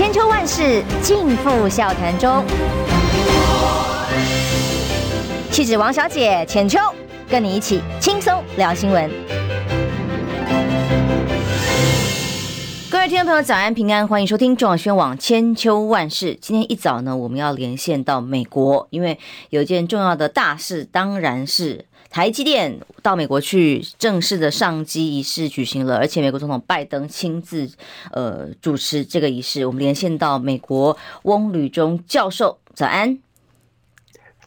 [0.00, 2.42] 千秋万世尽付笑谈中。
[5.50, 6.78] 气质王小姐浅秋，
[7.28, 9.10] 跟你一起轻松聊新闻。
[12.90, 16.34] 各位听众朋友，早安平安，欢迎收听中广宣网千秋万世。
[16.40, 19.18] 今天一早呢，我们要连线到美国，因为
[19.50, 21.84] 有一件重要的大事，当然是。
[22.10, 27.70] 台积电到美国去正式的上机仪式举行了，而且美国总统拜登亲自
[28.10, 29.64] 呃主持这个仪式。
[29.64, 33.18] 我们连线到美国，翁吕中教授，早安。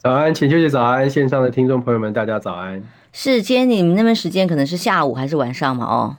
[0.02, 2.82] 早安，请秋姐早安，线上的听众朋友们，大家早安。
[3.12, 5.86] 是，今天你们那边时间可能是下午还是晚上嘛？
[5.86, 6.16] 哦。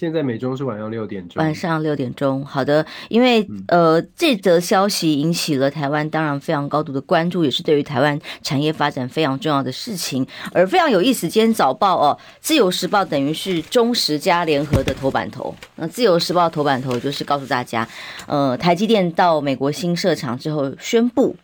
[0.00, 2.42] 现在美中是晚上六点钟，晚上六点钟。
[2.42, 10.26] 好的，因为呃，这则消息引起了台湾当然非常高度的关注，也是对于台湾产业发展非常重要的事情。
[10.54, 15.54] 而非常有意思，今天早报哦，《自由时报》等于是中时加联合的头版头。
[15.76, 17.86] 那《自由时报》头版头就是告诉大家，
[18.26, 21.36] 呃，台积电到美国新设厂之后宣布。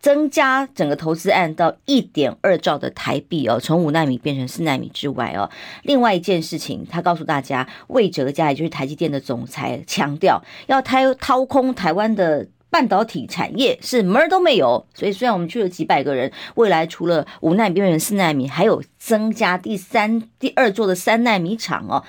[0.00, 5.50] 增加整个投资案到一点二兆的台币哦，从五奈米变成四奈米之外哦。
[5.82, 14.86] 另外一件事情，他告诉大家，魏哲家也就是台积电的总裁强调，要掏掏空台湾的半导体产业是门儿都没有。
[14.94, 22.02] 所以虽然我们去了几百个人，未来除了五奈米变成四奈米，还有增加第三、第二座的三奈米厂哦。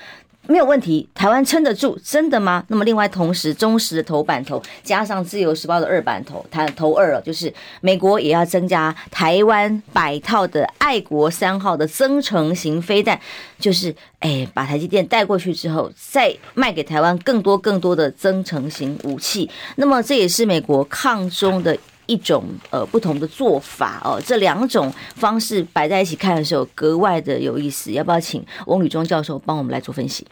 [0.48, 2.64] 没有问题，台湾撑得住，真的吗？
[2.66, 13.18] 那么另外，同时中时的头版头加上自由时报的二版头，它头二了，就是美国也要增加台湾百套的爱国三号的增程型飞弹，
[13.58, 19.48] 就是哎，把台积电带过去之后，再卖给台湾更多更多的增程型武器。
[19.76, 24.20] 那么这也是美国抗中的一种呃不同的做法哦。
[24.24, 27.92] 这两种方式摆在一起看的时候，格外的有意思。
[27.92, 30.26] 要不要请翁旅忠教授帮我们来做分析？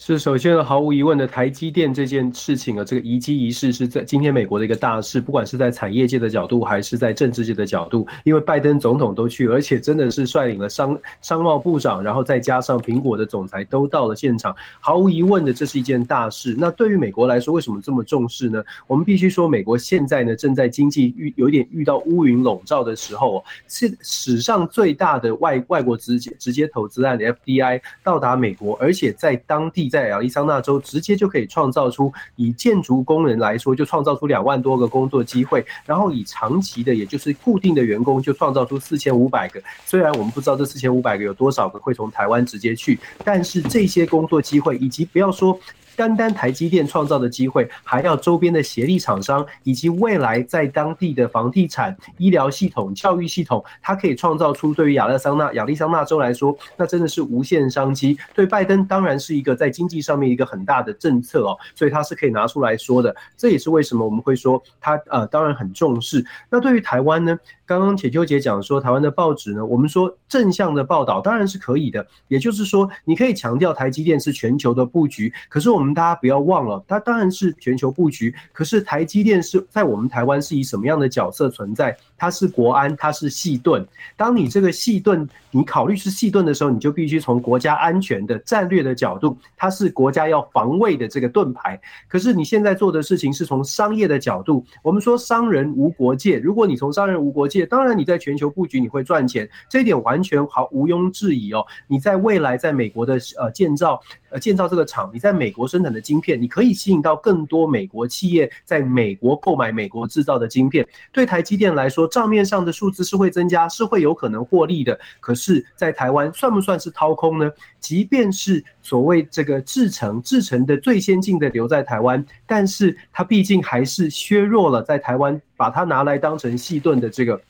[0.00, 16.54] 是，首先毫无疑问的，台积电这件事情啊，这个移机仪式是在今天美国的一个大事，不管是在产业界的角度，还是在政治界的角度，因为拜登总统都去，而且真的是率领了商商贸部长，然后再加上苹果的总裁都到了现场，毫无疑问的，这是一件大事。
[16.56, 18.62] 那对于美国来说，为什么这么重视呢？
[18.86, 29.87] 我们必须说，美国现在呢正在经济遇有点遇到乌云笼罩的时候，是史上最大的外外国直接直接投资案的 FDI 到达美国，而且在当地。
[29.88, 39.60] 在亚利桑那州直接就可以创造出，以建筑工人来说，就创造出两万多个工作机会，然后以长期的，也就是固定的员工，就创造出四千五百个。
[39.84, 45.58] 虽然我们不知道这四千五百个有多少个会从台湾直接去，但是这些工作机会，以及不要说。
[45.98, 58.16] 单单台积电创造的机会，还要周边的协力厂商，以及未来在当地的房地产、医疗系统、教育系统，它可以创造出对于亚利桑那、亚利桑那州来说，那真的是无限商机。
[58.32, 63.14] 对拜登当然是一个在经济上面一个很大的政策哦，所以他是可以拿出来说的。
[63.36, 66.24] 这也是为什么我们会说他呃当然很重视。
[66.48, 67.36] 那对于台湾呢？
[67.68, 81.94] 刚刚铁秋姐讲说，台湾的报纸呢，我们说正向的报道当然是可以的，也就是说，你可以强调台积电是全球的布局，可是我们大家不要忘了，它当然是全球布局，可是台积电是在我们台湾是以什么样的角色存在？
[82.16, 83.86] 它是国安，它是细盾。
[84.16, 91.78] 当你这个细盾，你考虑是细盾的时候，你就必须从国家安全的战略的角度，它是国家要防卫的这个盾牌。
[92.08, 101.64] 可是你现在做的事情是从商业的角度，我们说商人无国界，如果你从商人无国界，当然你在全球布局你会赚钱，这一点完全毫毋庸置疑哦。
[101.86, 110.86] 你在未来在美国的呃建造呃建造这个厂，你在美国生产的晶片，你可以吸引到更多美国企业在美国购买美国制造的晶片。
[111.12, 114.98] 对台积电来说，账面上的数字是会增加，是会有可能获利的。
[115.20, 117.50] 可是，在台湾算不算是掏空呢？
[117.80, 127.40] 即便是所谓这个制程，制程的最先进的留在台湾，但是它毕竟还是削弱了在台湾把它拿来当成细盾的这个。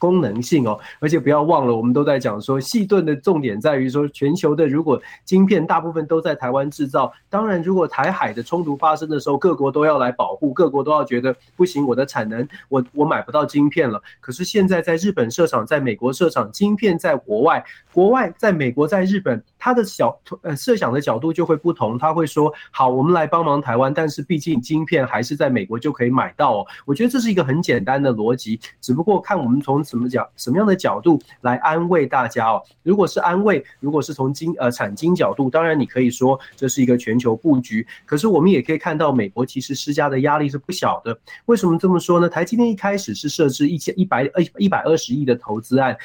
[0.00, 14.00] 功能性哦，而且不要忘了，我们都在讲说，细盾的重点在于说，全球的如果晶片大部分都在台湾制造，当然如果台海的冲突发生的时候，各国都要来保护，各国都要觉得不行，我的产能我我买不到晶片了。
[14.20, 26.66] 可是现在在日本设厂，在美国设厂，晶片在国外，国外在美国，在日本，他的小呃设想的角度就会不同，他会说好，我们来帮忙台湾，但是毕竟晶片还是在美国就可以买到哦。
[26.86, 29.84] 我觉得这是一个很简单的逻辑，只不过看我们从。
[29.90, 32.62] 什么角什么样的角度来安慰大家哦？
[32.84, 37.84] 如果是安慰，如果是从经呃产经角度，当然你可以说这是一个全球布局。
[38.06, 41.18] 可是我们也可以看到，美国其实施加的压力是不小的。
[41.46, 42.28] 为什么这么说呢？
[42.28, 45.96] 台积电一开始是设置一千一百二一百二十亿的投资案。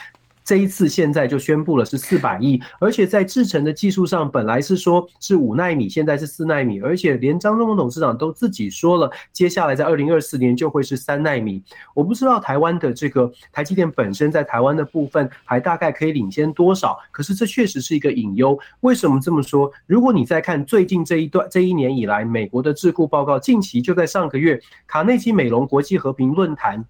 [0.45, 11.63] 这一次现在就宣布了是四百亿，而且在制程的技术上本来是说是五纳米，现在是四纳米，而且连张忠谋董事长都自己说了，接下来在二零二四年就会是三纳米。
[11.95, 18.55] 我不知道台湾的这个台积电本身在台湾的部分还大概可以领先多少，可是这确实是一个隐忧。
[18.81, 19.71] 为什么这么说？
[19.87, 26.85] 如果你再看最近这一段这一年以来，美国的智库报告，近期就在上个月卡内基美隆国际和平论坛。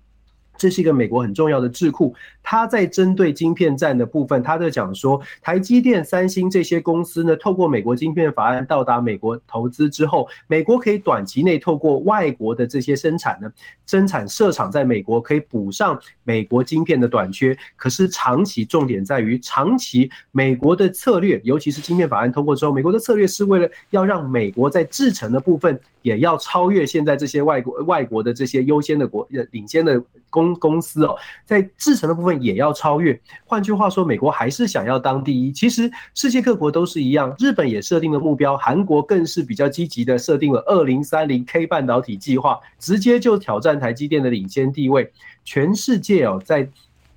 [0.57, 13.51] 这是一个美国很重要的智库，他在针对晶片战的部分，他在讲说，台积电、三星这些公司呢，透过美国晶片法案到达美国投资之后，美国可以短期内透过外国的这些生产呢，
[13.85, 17.57] 生产设厂在美国可以补上美国晶片的短缺。
[17.75, 30.44] 可是长期重点在于，长期美国的策略，尤其是晶片法案通过之后，美国的策略是为了要让美国在制程的部分也要超越现在这些外国外国的这些优先的国领先的公。
[30.55, 31.15] 公司哦，
[31.45, 33.19] 在制程的部分也要超越。
[33.45, 35.51] 换句话说，美国还是想要当第一。
[35.51, 45.11] 其实世界各国都是一样，日本也设定了目标，韩国更是比较积极的设定了二零三零 K 半导体计划，直接就挑战台积电的领先地位。
[45.43, 46.67] 全世界哦，在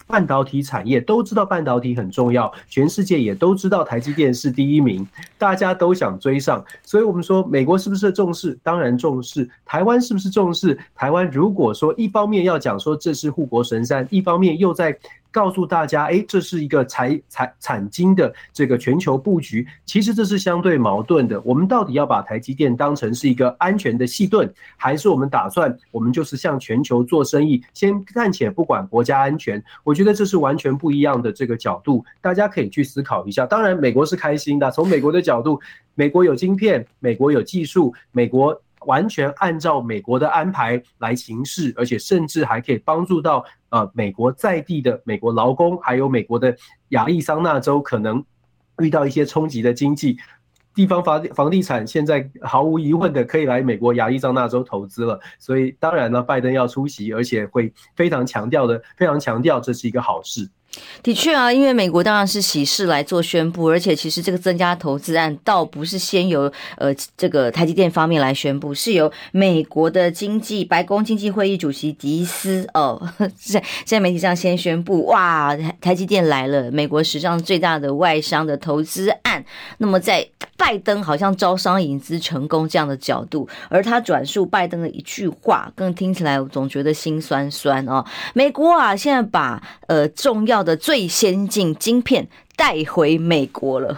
[0.09, 5.07] 半导体产业都知道半导体很重要，全世界也都知道台积电是第一名，
[5.37, 8.59] 大家都想追上，所以我们说美国是不是重视？
[8.63, 9.49] 当然重视。
[9.65, 10.77] 台湾是不是重视？
[10.95, 14.99] 台湾如果说一方面要讲说这是护国神山，一方面又在。
[15.31, 21.41] 告诉大家，哎，这是一个财财产经的这个全球布局，其实这是相对矛盾的。
[21.43, 29.63] 我们到底要把台积电当成是一个安全的细盾，还是我们打算我们就是向全球做生意，先暂且不管国家安全？
[29.85, 33.47] 我觉得这是完全不一样的这个角度，大家可以去思考一下。
[33.47, 35.61] 当然，美国是开心的，从美国的角度，
[35.95, 38.61] 美国有晶片，美国有技术，美国。
[38.89, 46.57] 完全按照美国的安排来行事，而且甚至还可以帮助到呃美国在地的美国劳工，还有美国的
[46.89, 48.25] 亚利桑那州可能
[48.79, 50.17] 遇到一些冲击的经济
[50.75, 55.21] 地方房房地产，现在毫无疑问的可以来美国亚利桑那州投资了。
[55.39, 60.49] 所以当然了，拜登要出席，而且会非常强调的，非常强调这是一个好事。
[61.03, 73.01] 的确啊，因为美国当然是喜事来做宣布，而且其实这个增加投资案倒不是先由呃这个台积电方面来宣布，是由美国的经济白宫经济会议主席迪斯哦，
[73.35, 79.45] 在在媒体上先宣布，哇，台积电来了，美国史上最大的外商的投资案。
[79.79, 88.05] 那么在拜登好像招商引资成功这样的角度，而他转述拜登的一句话，更听起来我总觉得心酸酸哦。
[88.35, 92.29] 美国啊，现在把呃重要的最先进晶片。
[92.59, 93.97] 带回美国了，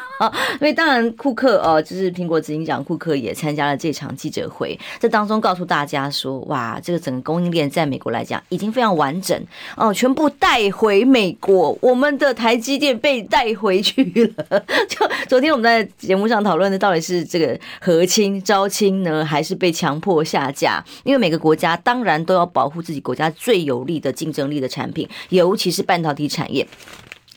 [0.58, 9.38] 因为当然库克哦，就是苹果执行长库克也参加了这场记者会，这当中告诉大家说，哇，这个整个供应链在美国来讲已经非常完整
[9.76, 14.02] 哦，全部带回美国，我们的台积电被带回去
[14.38, 14.64] 了。
[14.88, 20.82] 就昨天我们在节目上讨论的，到底是这个和亲招亲呢，还是被强迫下架？
[21.04, 26.66] 因为每个国家当然都要保护自己国家最有利的竞争力的产品，尤其是半导体产业。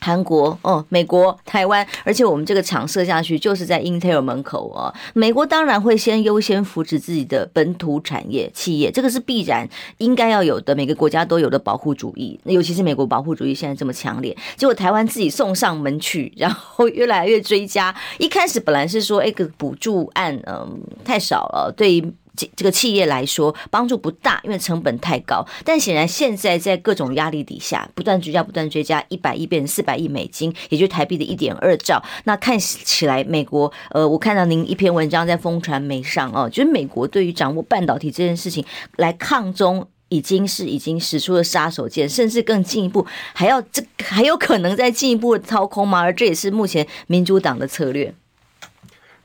[0.02, 4.92] 韩国哦，美国、台湾，而且我们这个厂设下去就是在 Intel 门口哦。
[5.14, 9.68] 美国当然会先优先扶持自己的本土产业企业，这个是必然
[9.98, 12.38] 应该要有的，每个国家都有的保护主义。
[12.44, 17.94] 尤其是美国保护主义现在这么强烈，结果台湾自己送上门去，然后越来越追加。
[18.18, 22.12] 一开始本来是说，哎，个补助案嗯太少了，对于。
[22.36, 25.46] 这这个企业来说帮助不大，因为成本太高。
[25.64, 32.02] 但显然现在在各种压力底下，不断追加，不断追加，一百亿变成四百亿美金，也就是台币的一点二兆。
[32.24, 38.64] 那看起来美国，呃，我看到您一篇文章在风传媒上哦，就是美国对于掌握半导体这件事情
[38.96, 46.00] 来抗中，已经是已经使出了杀手锏，甚至更进一步，还要这还有可能再进一步的掏空吗？
[46.00, 48.14] 而这也是目前民主党的策略。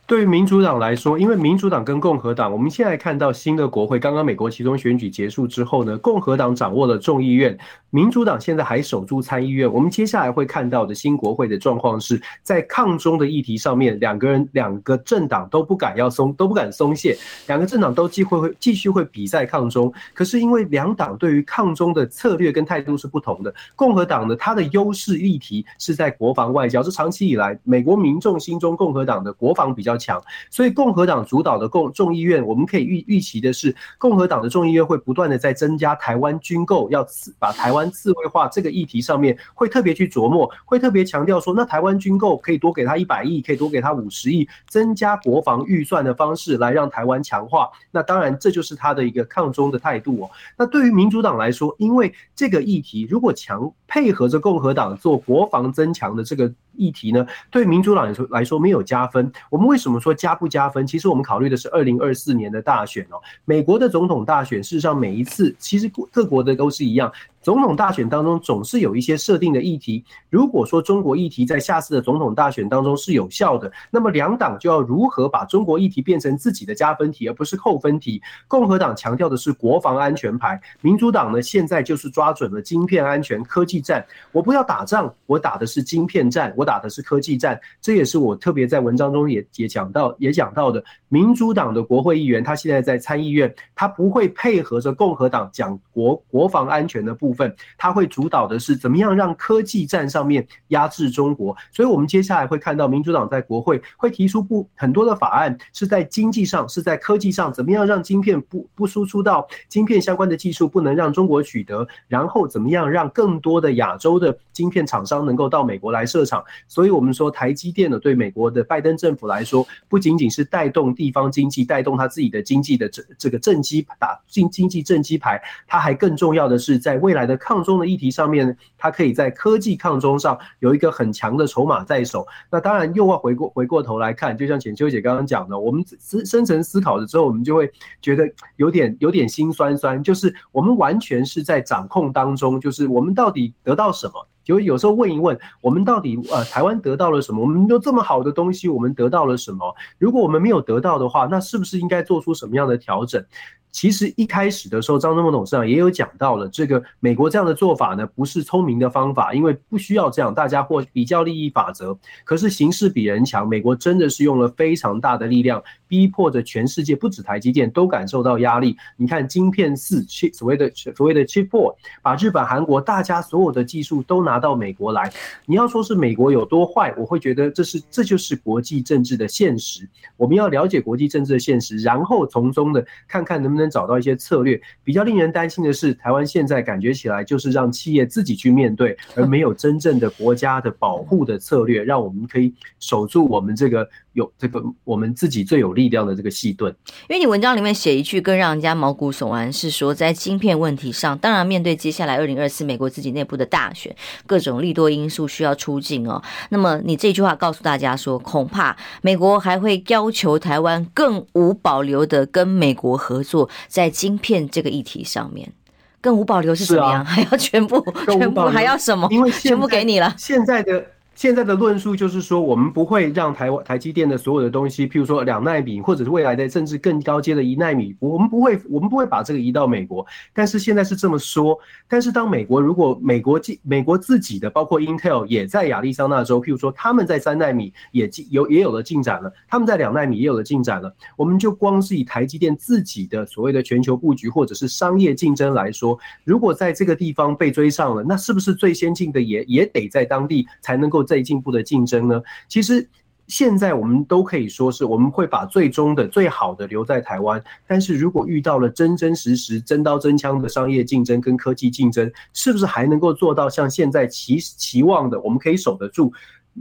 [0.08, 7.58] 对于民主党来说，因为民主党跟共和党，我们现在看到新的国会，刚刚美国期中选举结束之后呢，共和党掌握了众议院，
[7.90, 9.70] 民主党现在还守住参议院。
[9.70, 19.92] 我们接下来会看到的新国会的状况是在抗中的议题上面，两个人两个政党都不敢要松，都不敢松懈，两个政党都继会会继续会比赛抗中。
[20.14, 37.06] 可是因为两党对于抗中的策略跟态度是不同的，共和党呢，它的优势议题是在国防外交，这长期以来美国民众心中共和党的国防比较强，所以共和党主导的共众议院，我们可以预预期的是，共和党的众议院会不断的在增加台湾军购，要
[37.40, 47.70] 把台湾自卫化这个议题上面，会特别去琢磨，会特别强调说，那台湾军购可以多给他一百亿，可以多给他五十亿，增加国防预算的方式来让台湾强化。
[47.92, 50.30] 那当然，这就是他的一个抗中的态度哦。
[50.58, 59.32] 那对于民主党来说，因为这个议题如果强配合着共和党做国防增强的这个议题呢，对民主党来说来说没有加分。
[59.50, 60.86] 我们为什么说加不加分？
[60.86, 67.12] 其实我们考虑的是二零二四年的大选哦，美国的总统大选，事实上每一次其实各国的都是一样。
[67.48, 78.22] 总统大选当中总是有一些设定的议题，如果说中国议题在下次的总统大选当中是有效的，那么两党就要如何把中国议题变成自己的加分题，而不是扣分题。
[78.50, 84.06] 共和党强调的是国防安全牌，民主党呢现在就是抓准了晶片安全、科技战。
[84.34, 87.58] 我不要打仗，我打的是晶片战，我打的是科技战。
[87.82, 90.84] 这也是我特别在文章中也也讲到也讲到的。
[91.08, 97.37] 民主党的国会议员他现在在参议院，他不会配合着共和党讲国国防安全的部分。
[97.38, 116.44] 分，他会主导的是怎么样让科技战上面压制中国，所以我们接下来会看到民主党在国会会提出不很多的法案，是在经济上，是在科技上，怎么样让晶片不不输出到晶片相关的技术不能让中国取得，然后怎么样让更多的亚洲的晶片厂商能够到美国来设厂。
[116.68, 127.27] 所以我们说台积电呢，对美国的拜登政府来说，不仅仅是带动地方经济，带动他自己的经济的这这个政绩打经经济政绩牌，他还更重要的是在未来。
[127.28, 132.26] 的抗中的议题上面，它可以在科技抗中上有一个很强的筹码在手。
[132.50, 137.70] 那当然又要回过回过头来看，就像浅秋姐刚刚讲的，我们深深层思考了之后，我们就会
[138.02, 144.14] 觉得有点有点心酸酸，就是我们完全是在掌控当中，就是我们到底得到什么？
[144.44, 147.42] 就有时候问一问，我们到底呃台湾得到了什么？
[147.42, 149.76] 我们有这么好的东西，我们得到了什么？
[149.98, 153.22] 如果我们没有得到的话，那是不是应该做出什么样的调整？
[153.72, 161.98] 其实一开始的时候，张忠谋董事长也有讲到了，这个美国这样的做法呢，不是聪明的方法，因为不需要这样，大家或比较利益法则。
[162.24, 168.76] 可是形势比人强，美国真的是用了非常大的力量，逼迫着全世界，不止台积电都感受到压力。
[168.98, 170.04] 你看，晶片四，
[170.34, 175.12] 所谓的所谓的 Chip Four，把日本、韩国大家所有的技术都拿到美国来。
[175.46, 179.88] 你要说是美国有多坏，我会觉得这是这就是国际政治的现实。
[180.18, 183.68] 我们要了解国际政治的现实，然后从中的看看能不能。
[183.70, 196.76] 找到一些策略，比较令人担心的是，台湾现在感觉起来就是让企业自己去面对，而没有真正的国家的保护的策略，让我们可以守住我们这个有这个我们自己最有力量的这个细盾。
[197.08, 206.22] 因为你文章里面写一句更让人家毛骨悚然，是说在晶片问题上，当然面对接下来二零二四美国自己内部的大选，各种利多因素需要出境哦。
[206.50, 213.48] 那么你这句话告诉大家说，恐怕美国还会要求台湾更无保留的跟美国合作。
[213.68, 215.54] 在晶片这个议题上面，
[216.02, 217.02] 更无保留是怎么样？
[217.02, 219.08] 啊、 还要全部全部还要什么？
[219.12, 220.16] 因为全部给你了。
[220.18, 220.84] 现在的。
[221.18, 230.06] 现在的论述就是说，我们不会让台湾台积电的所有的东西，譬如说两奈米，或者是未来的甚至更高阶的一奈米，我们不会，我们不会把这个移到美国。
[230.32, 231.58] 但是现在是这么说。
[231.88, 240.96] 但是当美国如果美国进美国自己的，包括 Intel 也在亚利桑那州，譬如说他们在三奈米也进有也有了进展了，他们在两奈米也有了进展了。
[241.16, 251.07] 我们就光是以台积电自己的所谓的全球布局或者是商业竞争来说，如果在这个地方被追上了，那是不是最先进的也也得在当地才能够？
[251.08, 252.22] 在进步的竞争呢？
[252.48, 252.88] 其实
[253.28, 257.44] 现在我们都可以说是我们会把最终的最好的留在台湾。
[257.66, 265.20] 但是如果遇到了真真实实真刀真枪的商业竞争跟科技竞争，是不是还能够做到像现在期期望的？
[265.22, 266.12] 我们可以守得住？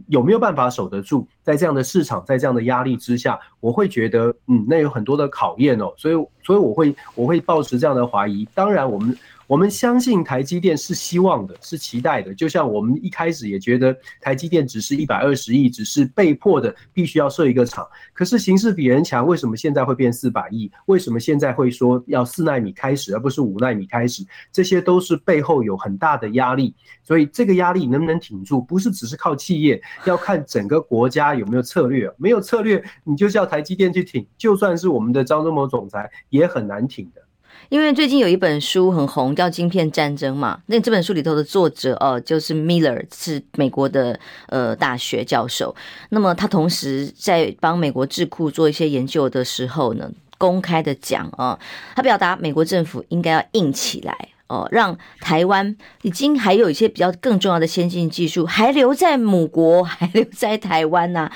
[0.09, 1.27] 有没有办法守得住？
[1.43, 5.93] 在这样的市场，在这样的压力之下，我会觉得，嗯，那有很多的考验哦。
[5.97, 8.47] 所以，所以我会我会抱持这样的怀疑。
[8.55, 9.17] 当然，我们。
[9.47, 12.35] 我们相信台积电是希望的，是期待的。
[12.35, 17.87] 就像我们一开始也觉得台积电只是一百二十亿，只是被迫的必须要设一个厂。
[18.13, 20.71] 可是形势比人强，为什么现在会变四百亿？
[20.87, 24.25] 为什么现在会说要四纳米开始，而不是五纳米开始？
[24.51, 26.75] 这些都是背后有很大的压力。
[27.05, 32.13] 所以这个压力能不能挺住，不是只是靠企业，要看整个国家有没有策略。
[32.17, 37.23] 没有策略，你就叫台积电去挺，就算是我们的张忠谋总裁也很难挺的。
[37.69, 40.61] 因为最近有一本书很红，叫《晶片战争》嘛。
[40.67, 45.75] 那这本书里头的作者哦，就是 Miller，是美国的呃大学教授。
[46.11, 51.59] 那么他同时在帮美国智库做一些研究的时候呢，公开的讲啊，
[51.95, 61.29] 他表达美国政府应该要硬起来哦，让台湾已经还有一些比较更重要的先进技术还留在母国， 还留在台湾呐，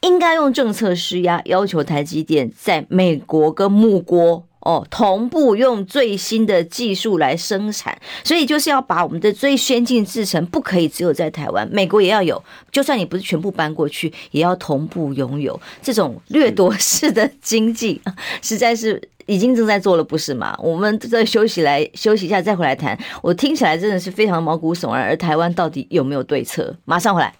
[0.00, 4.44] 应该用政策施压，要求台积电在美国跟母国。
[4.66, 12.42] 哦，同步用最新的技术来生产，所以就是要把我们的最先进制程不可以只有在台湾，美国也要有。
[12.72, 15.58] 就算你不是全部搬过去，也要同步拥有。
[15.80, 18.00] 这种掠夺式的经济，
[18.42, 20.58] 实在是已经正在做了，不是吗？
[20.60, 22.98] 我们再休息来休息一下，再回来谈。
[23.22, 26.74] 我听起来真的是非常毛骨悚然，而台湾到底有没有对策？
[26.84, 27.32] 马上回来。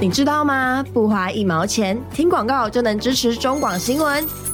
[0.00, 0.84] 你知道吗？
[0.92, 4.53] 不花一毛钱，听广告就能支持中广新闻。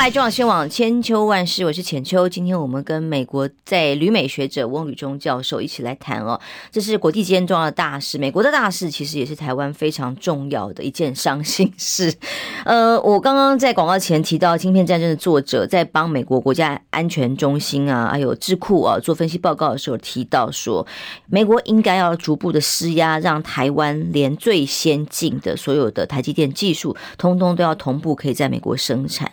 [0.00, 2.26] 来，中广新闻网千秋万世，我是浅秋。
[2.26, 6.40] 今天我们跟美国在旅美学者翁旅中教授一起来谈哦，
[6.72, 12.14] 这是国际间重要的大事，美国的大事，其实也是台湾非常重要的一件伤心事。
[12.64, 20.86] 呃，我刚刚在广告前提到，晶片战争的作者在帮美国国家安全中心啊，还有智库啊做分析报告的时候提到说，
[21.28, 29.30] 美国应该要逐步的施压，让台湾连最先进的所有的台积电技术，通通都要同步可以在美国生产。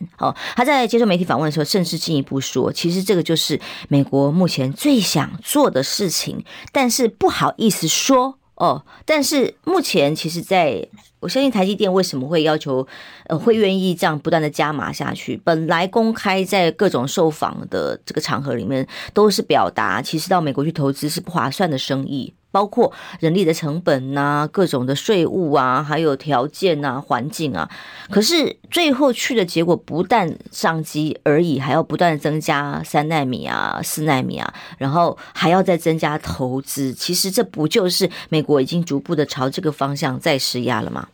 [0.57, 8.83] 他在接受媒体访问的时候，甚至进一步说，其实这个就是美国目前最想做的事情，但是不好意思说哦。
[9.05, 10.87] 但是目前，其实在
[11.19, 12.87] 我相信台积电为什么会要求，
[13.27, 15.39] 呃，会愿意这样不断的加码下去？
[15.43, 22.33] 本来公开在各种受访的这个场合里面，都是表达，其实到美国去投资是不划算的生意。
[22.57, 27.69] 包括人力的成本呐、啊，各种的税务啊，还有条件啊、环境啊，
[28.09, 36.91] 可是最后去的结果不但上机而已，还要不断增加三纳米啊、四纳米啊，然后还要再增加投资。
[36.93, 41.07] 其实这不就是美国已经逐步的朝这个方向在施压了吗？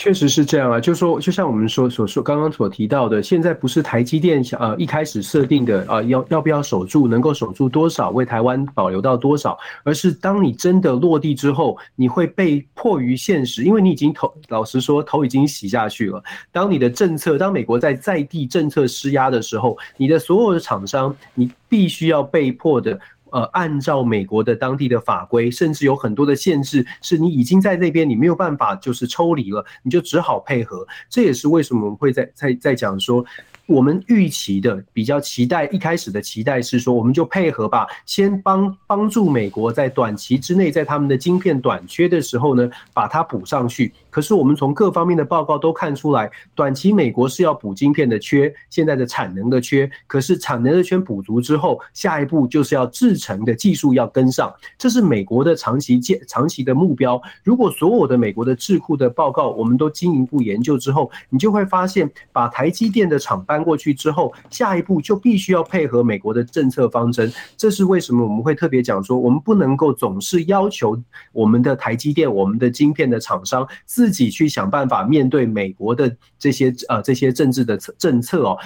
[0.00, 16.24] 确实是这样啊，就说就像我们说所说刚刚所提到的，现在不是台积电想呃一开始设定的啊要要不要守住，能够守住多少，为台湾保留到多少，而是当你真的落地之后，你会被迫于现实，因为你已经头老实说头已经洗下去了。
[16.50, 22.98] 当你的政策，当美国在在地政策施压的时候，你的所有的厂商，你必须要被迫的。
[23.32, 30.86] 呃，按照美国的当地的法规，甚至有很多的限制，是你已经在那边，你没有办法就是抽离了，你就只好配合。
[31.08, 33.24] 这也是为什么我们会在在在讲说。
[33.66, 43.92] 我们预期的比较期待，一开始的期待是说，我们就配合吧，先帮帮助美国在短期之内，在他们的晶片短缺的时候呢，把它补上去。
[44.10, 49.90] 可是我们从各方面的报告都看出来，短期美国是要补晶片的缺，现在的产能的缺。
[50.06, 57.20] 可是产能的缺补足之后，下一步就是要制成的技术要跟上，这是美国的长期建长期的目标。
[57.44, 67.32] 如果所有的美国的智库的报告我们都进一步研究之后，你就会发现，把台积电的厂搬过去之后，下一步就必须要配合美国的政策方针。
[67.56, 71.00] 这是为什么我们会特别讲说，我们不能够总是要求
[71.32, 73.66] 我们的台积电、我们的晶片的厂商
[74.00, 78.56] 自己去想办法面对美国的这些呃这些政治的政策哦，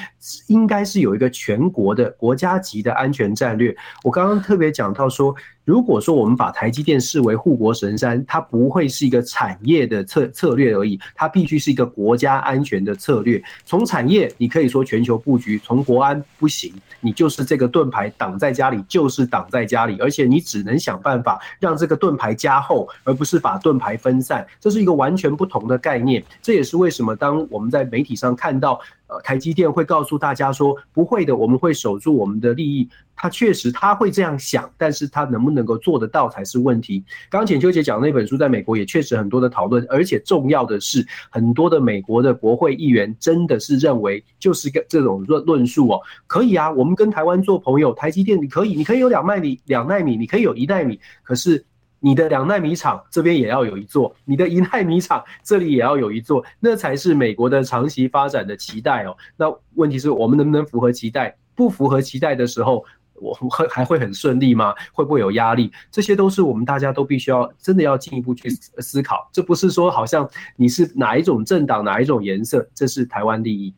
[0.47, 3.77] 应该是有一个全国的国家级的安全战略。
[4.05, 5.35] 我刚刚特别讲到说。
[5.65, 13.43] 如果说我们把台积电视为护国神山，它不会是一个产业的策策略而已，它必须是一个国家安全的策略。
[13.65, 24.47] 从产业，你可以说全球布局；从国安不行，你就是这个盾牌挡在家里，就是挡在家里，而且你只能想办法让这个盾牌加厚，而不是把盾牌分散。
[24.61, 26.23] 这是一个完全不同的概念。
[26.43, 28.79] 这也是为什么当我们在媒体上看到。
[29.23, 32.89] 台积电会告诉大家说，不会的，我们会守住我们的利益。
[33.17, 37.05] 他确实他会这样想，但是他能不能够做得到才是问题。
[37.31, 51.65] 刚刚浅秋姐讲那本书，在美国也确实很多的讨论，而且重要的是，很多的美国的国会议员真的是认为，就是个这种论论述哦，可以啊，我们跟台湾做朋友，台积电你可以，你可以有两纳米，两纳米，你可以有一纳米，可是。
[52.05, 59.17] 你的两奈米厂这边也要有一座，你的一奈米厂这里也要有一座，那才是美国的长期发展的期待哦。
[59.39, 61.35] 那问题是我们能不能符合期待？
[61.55, 64.75] 不符合期待的时候，我会还会很顺利吗？
[64.93, 65.73] 会不会有压力？
[65.91, 69.27] 这些都是我们大家都必须要真的要进一步去思考。
[69.33, 73.73] 这不是说好像你是哪一种政党哪一种颜色，这是台湾利益。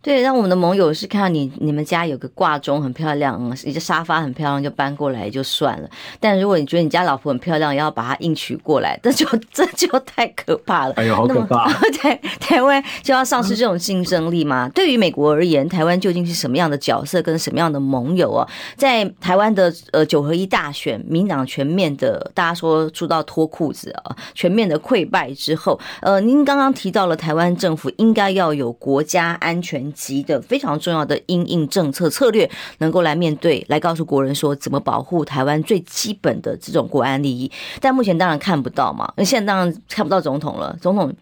[0.00, 5.88] 对，让我们的盟友是看到你你们家有个挂钟很漂亮，一个沙发很漂亮，就搬过来就算了。
[6.18, 10.94] 但如果你觉得你家老婆很漂亮，也要把她硬娶过来，这就 这就太可怕了。
[10.96, 11.72] 哎呦，好可怕！
[12.00, 14.68] 台台湾就要丧失这种竞争力吗？
[14.74, 18.48] 对于美国而言，台湾究竟是什么样的角色，跟什么样的盟友啊？
[18.76, 37.50] 在台湾的呃九合一大选，民党全面的大家说出到脱裤子啊，全面的溃败之后，呃，您刚刚提到了台湾政府应该要有国家安安全级的非常重要的因应政策策略，能够来面对，来告诉国人说怎么保护台湾最基本的这种国安利益。
[37.78, 41.12] 但目前当然看不到嘛，那现在当然看不到总统了，总统。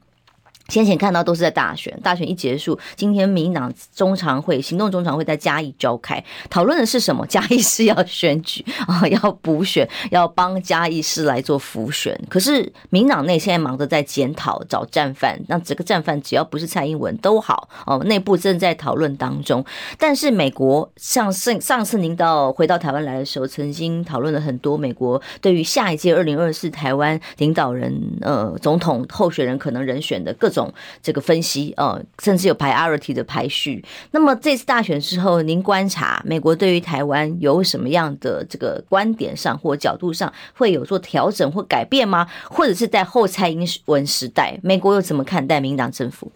[0.70, 7.26] 先前看到都是在大选，大选一结束，今天民党中常会、行动中常会在嘉义召开，讨论的是什么？
[7.26, 12.18] 嘉义市要选举 啊，要补选，要帮嘉义市来做辅选。
[12.28, 17.98] 可是民党内现在忙着在检讨、找战犯，那这个战犯只要不是蔡英文都好哦。
[18.04, 19.64] 内部正在讨论当中。
[19.98, 30.59] 但是美国上上上次您到回到台湾来的时候，曾经讨论了很多美国对于下一届二零二四台湾领导人呃总统候选人可能人选的各种。
[31.02, 33.84] 这个分析，呃，甚至有 priority 的排序。
[34.10, 42.26] 那么这次大选之后，您观察美国对于台湾有什么样的这个观点上或角度上会有做调整或改变吗？
[42.48, 46.32] 或者是在后蔡英文时代，美国又怎么看待民党政府？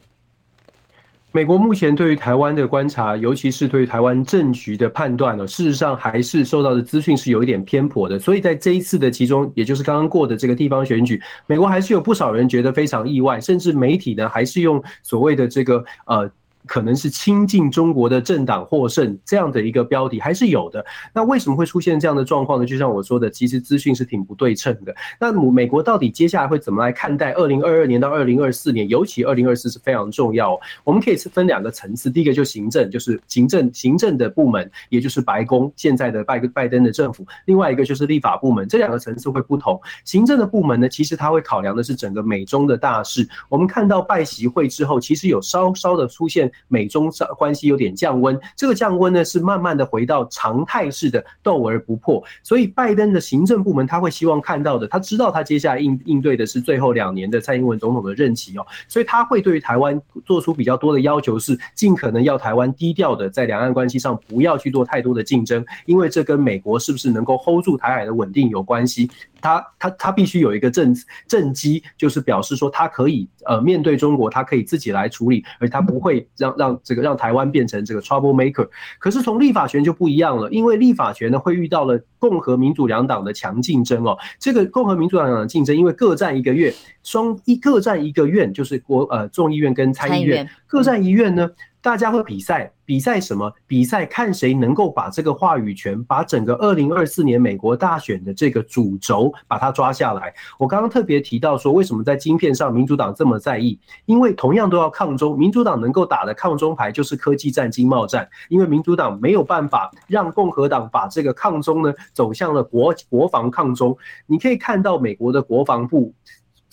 [1.34, 8.16] 美国目前对于台湾的观察，尤其是对于台湾政局的判断呢，事实上还是受到的资讯是有一点偏颇的。
[8.20, 16.30] 所以在这一次的其中，也就是刚刚过的这个地方选举，美国还是有不少人觉得非常意外，甚至媒体呢还是用所谓的这个呃。
[16.66, 20.85] 可能是亲近中国的政党获胜这样的一个标题还是有的。
[21.12, 22.64] 那为什么会出现这样的状况呢？
[22.64, 24.94] 就像我说的，其实资讯是挺不对称的。
[25.20, 28.88] 那美国到底接下来会怎么来看待二零二二年到二零二四年？
[28.88, 30.59] 尤其二零二四是非常重要。
[30.85, 39.79] 我们可以是分两个层次，第一个就行政，就是行政行政的部门，也就是白宫现在的拜拜登的政府；另外一个就是立法部门，这两个层次会不同。
[40.05, 43.29] 行政的部门呢，其实它会考量的是整个美中的大事。
[43.48, 46.50] 我们看到拜习会之后，其实有稍稍的出现。
[46.68, 69.10] 美中关系有点降温，这个降温呢是慢慢的回到常态式的斗而不破，所以拜登的行政部门他会希望看到的，他知道他接下来应应对的是最后两年的蔡英文总统的任期哦，所以他会对于台湾做出比较多的要求，是尽可能要台湾低调的在两岸关系上不要去做太多的竞争，因为这跟美国是不是能够 hold 住台海的稳定有关系。
[69.40, 70.96] 他他他必须有一个政
[71.28, 78.68] 政绩，就是表示说他可以呃面对中国，他可以自己来处理，而他不会让让这个让台湾变成这个 trouble maker。
[78.98, 84.16] 可是从立法权就不一样了，因为立法权呢会遇到了共和民主两党的强竞争哦。
[84.38, 91.50] 这个共和民主两党的竞争，因为各占一个月，双一各占一个院，就是国呃众议院跟参议院各占一院呢。
[91.84, 93.52] 大家会比赛，比赛什么？
[93.66, 100.32] 比赛看谁能够把这个话语权，把整个二零二四年美国大选的这个主轴把它抓下来。
[100.58, 103.78] 我刚刚特别提到说，为什么在晶片上民主党这么在意？
[104.06, 113.94] 因为同样都要抗中，民主党能够打的抗中牌就是科技战、经贸战，因为民主党没有办法让共和党把这个抗中呢走向了国国防抗中。
[114.26, 116.14] 你可以看到美国的国防部。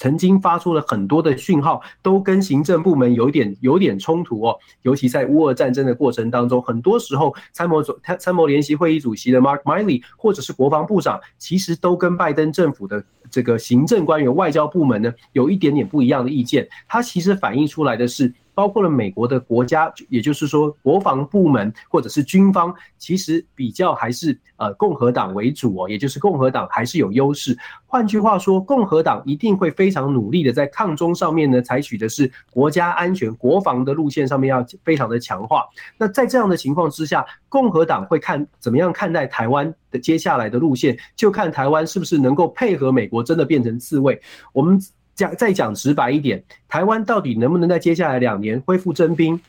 [0.02, 4.58] 曾经发出了很多的讯号，都跟行政部门有点有点冲突哦。
[4.82, 16.68] 尤其在乌俄战争的过程当中，很多时候参谋总参谋联席会议主席的 Mark Miley 或者是国防部长，其实都跟拜登政府的这个行政官员、外交部门呢有一点点不一样的意见。
[16.88, 18.34] 他其实反映出来的是。
[18.54, 27.58] 包括了美国的国家，也就是说国防部门或者是军方，其实比较还是呃共和党为主哦，也就是共和党还是有优势。
[27.86, 35.66] 换句话说，共和党一定会非常努力的在抗中上面呢，采取的是国家安全、国防的路线上面要非常的强化。
[35.98, 44.22] 那在这样的情况之下，共和党会看怎么样看待台湾的接下来的路线，就看台湾是不是能够配合美国，真的变成刺猬。
[44.54, 44.80] 我们。
[45.16, 49.40] 讲再讲直白一点，台湾到底能不能在接下来两年恢复征兵？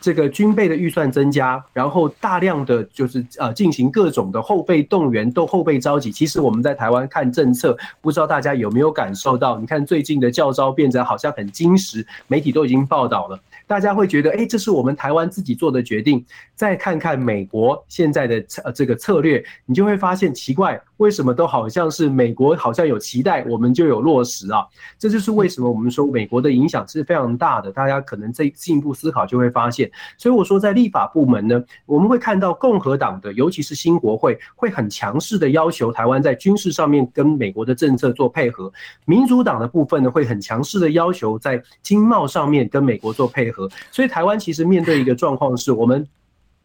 [0.00, 6.12] 这个军备的预算增加，然后大量的就是呃进行各种的后备动员，都后备召集。
[6.12, 9.58] 其实我们在台湾看政策，不知道大家有没有感受到？
[9.58, 13.40] 你看最近的教招变得好像很精实，媒体都已经报道了。
[13.68, 16.24] 大家会觉得，哎，这是我们台湾自己做的决定。
[16.56, 24.66] 再看看美国现在的呃这个策略，你就会发现奇怪，为什么都好像是美国好像有期待，我们就有落实啊？
[24.98, 27.70] 这就是为什么我们说美国的影响是非常大的。
[27.70, 38.72] 大家可能在进一步思考就会发现，所以我说在立法部门呢，我们会看到共和党的，尤其是新国会，会很强势的要求台湾在军事上面跟美国的政策做配合；
[39.04, 43.57] 民主党的部分呢，会很强势的要求在经贸上面跟美国做配合。
[43.90, 46.06] 所以台湾其实面对一个状况是，我们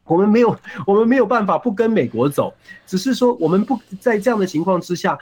[0.04, 0.54] 我们没有
[0.86, 2.54] 我们没有办法不跟美国走，
[2.86, 5.18] 只是说我们不在这样的情况之下，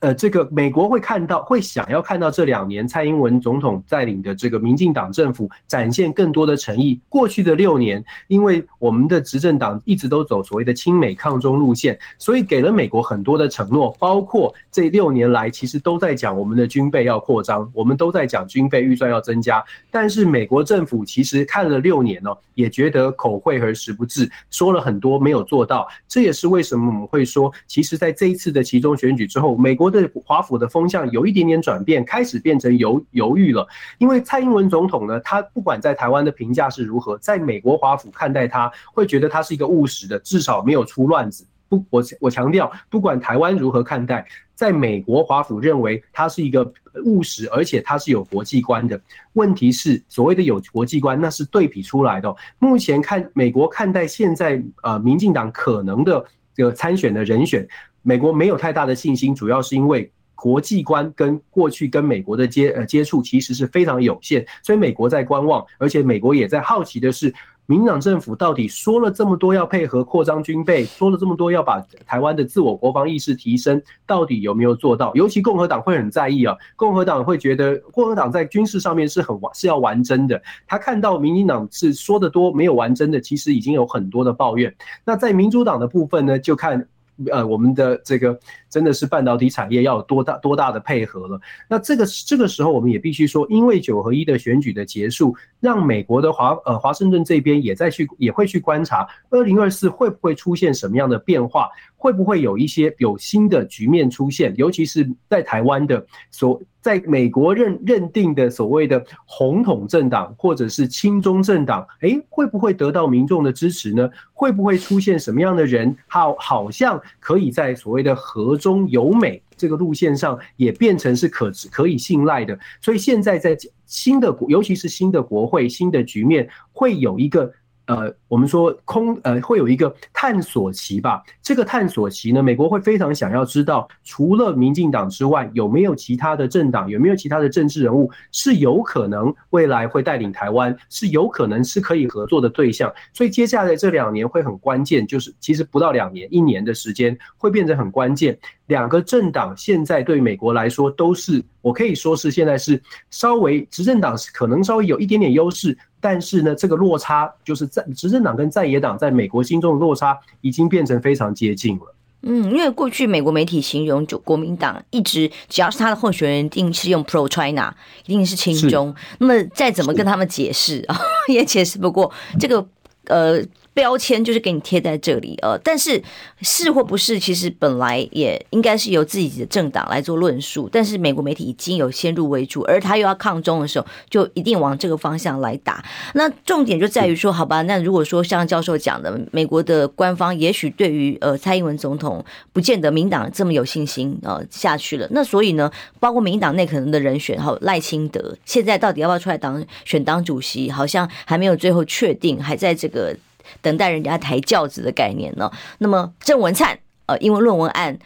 [0.00, 6.98] 呃，这个美国会看到，会想要看到这两年蔡英文总统带领的这个民进党政府展现更多的诚意。
[7.06, 19.62] 过去的六年，因为我们的执政党一直都走所谓的亲美抗中路线，所以给了美国很多的承诺，包括这六年来其实都在讲我们的军备要扩张，我们都在讲军备预算要增加。
[19.90, 25.86] 但是美国政府其实看了六年哦，也觉得口惠而实不至，说了很多没有做到。
[26.08, 29.89] 这也是为什么我们会说，其实在这一次的其中选举之后，美国。
[29.90, 33.66] 对华府的风向有一点点转变，开始变成犹犹豫了。
[33.98, 41.46] 因为蔡英文总统呢，他不管在台湾的评价是如何，在美国华府看待他，会觉得他是一个务实的，至少没有出乱子。
[41.68, 44.26] 不，我我强调，不管台湾如何看待，
[44.56, 46.72] 在美国华府认为他是一个
[47.04, 49.00] 务实，而且他是有国际观的。
[49.34, 52.34] 问题是，所谓的有国际观，那是对比出来的。
[52.58, 56.24] 目前看美国看待现在呃民进党可能的
[56.56, 57.68] 这个参选的人选。
[58.02, 67.30] 美国没有太大的信心，主要是因为国际观跟过去跟美国的接呃接触其实是非常有限，所以美国在观望，而且美国也在好奇的是，
[67.66, 75.14] 民党政府到底说了这么多要配合扩张军备，说了这么多要把台湾的自我国防意识提升，到底有没有做到？
[75.14, 84.74] 尤其共和党会很在意啊，共和党会觉得共和党在军事上面是很是要玩真的，他看到民进党是说的多没有玩真的，其实已经有很多的抱怨。
[85.04, 86.88] 那在民主党的部分呢，就看。
[87.30, 91.40] 呃，我们的这个真的是半导体产业要有多大多大的配合了？
[91.68, 101.68] 那这个这个时候，我们也必须说，因为九合一的选举的结束，让美国的华呃华盛顿这边也在去也会去观察，二零二四会不会出现什么样的变化？
[101.96, 104.54] 会不会有一些有新的局面出现？
[104.56, 106.60] 尤其是在台湾的所。
[106.82, 114.08] 在美国认认定的所谓的红统政党或者是亲中政党，诶，会不会得到民众的支持呢？
[114.32, 122.58] 会不会出现什么样的人，好，好像可以在所谓的和中有美这个路线上也变成是可可以信赖的？
[122.80, 127.52] 所以现在在新的国，尤其是新的国会、新的局面，会有一个。
[127.86, 131.24] 呃，我们说空呃会有一个探索期吧。
[131.42, 142.92] 这个探索期呢，美国会非常想要知道，除了民进党之外，有没有其他的政党，有没有其他的政治人物是有可能未来会带领台湾，是有可能是可以合作的对象。
[143.12, 148.38] 所以接下来这两年会很关键，就是其实不到两年，一年的时间会变得很关键。
[148.70, 152.80] 两个政党现在对美国来说都是，我可以说是现在是
[153.10, 155.76] 稍微执政党是可能稍微有一点点优势。
[156.00, 161.94] 但是呢，这个落差就是在执政党跟在野党在美国心中的落差已经变成非常接近了。
[162.22, 167.74] 嗯，因为过去美国媒体形容就国民党一直只要是他的候选人，一定是用 pro China，
[168.06, 168.94] 一定是亲中。
[169.18, 172.64] 那么再怎么跟他们解释啊， 也解释不过这个
[173.06, 173.44] 呃。
[173.72, 176.02] 标签就是给你贴在这里，呃，但是
[176.42, 180.68] 是或不是，其实本来也应该是由自己的政党来做论述。
[180.70, 185.84] 但是美国媒体已经有先入为主，而他又要抗中的时候，就一定往这个方向来打。
[186.14, 195.06] 那重点就在于说，好吧，那如果说像教授讲的，美国的官方也许对于呃蔡英文总统不见得民党这么有信心呃下去了。
[195.12, 203.16] 那所以呢，包括民党内可能的人选，哈赖清德，现在到底要不要出来当选党主席，好像还没有最后确定，还在这个。
[203.60, 205.50] 等待人家抬轿子的概念呢？
[205.78, 207.98] 那么郑文灿呃，英文论文案，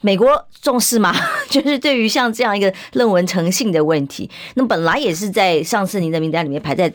[0.00, 1.14] 美国重视吗？
[1.48, 6.92] 就是对于像这样一个论文诚信的问题，那本来也是在上次您的名单里面排在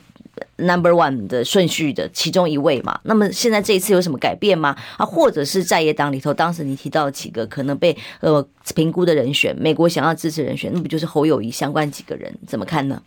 [0.57, 2.99] number one 的顺序的其中一位嘛。
[3.03, 4.75] 那么现在这一次有什么改变吗？
[4.97, 12.31] 啊，或者是在野党里头，当时你提到几个可能被呃评估的人选，美国想要支持人选，那不就是侯友谊相关几个人？
[12.45, 13.01] 怎么看呢？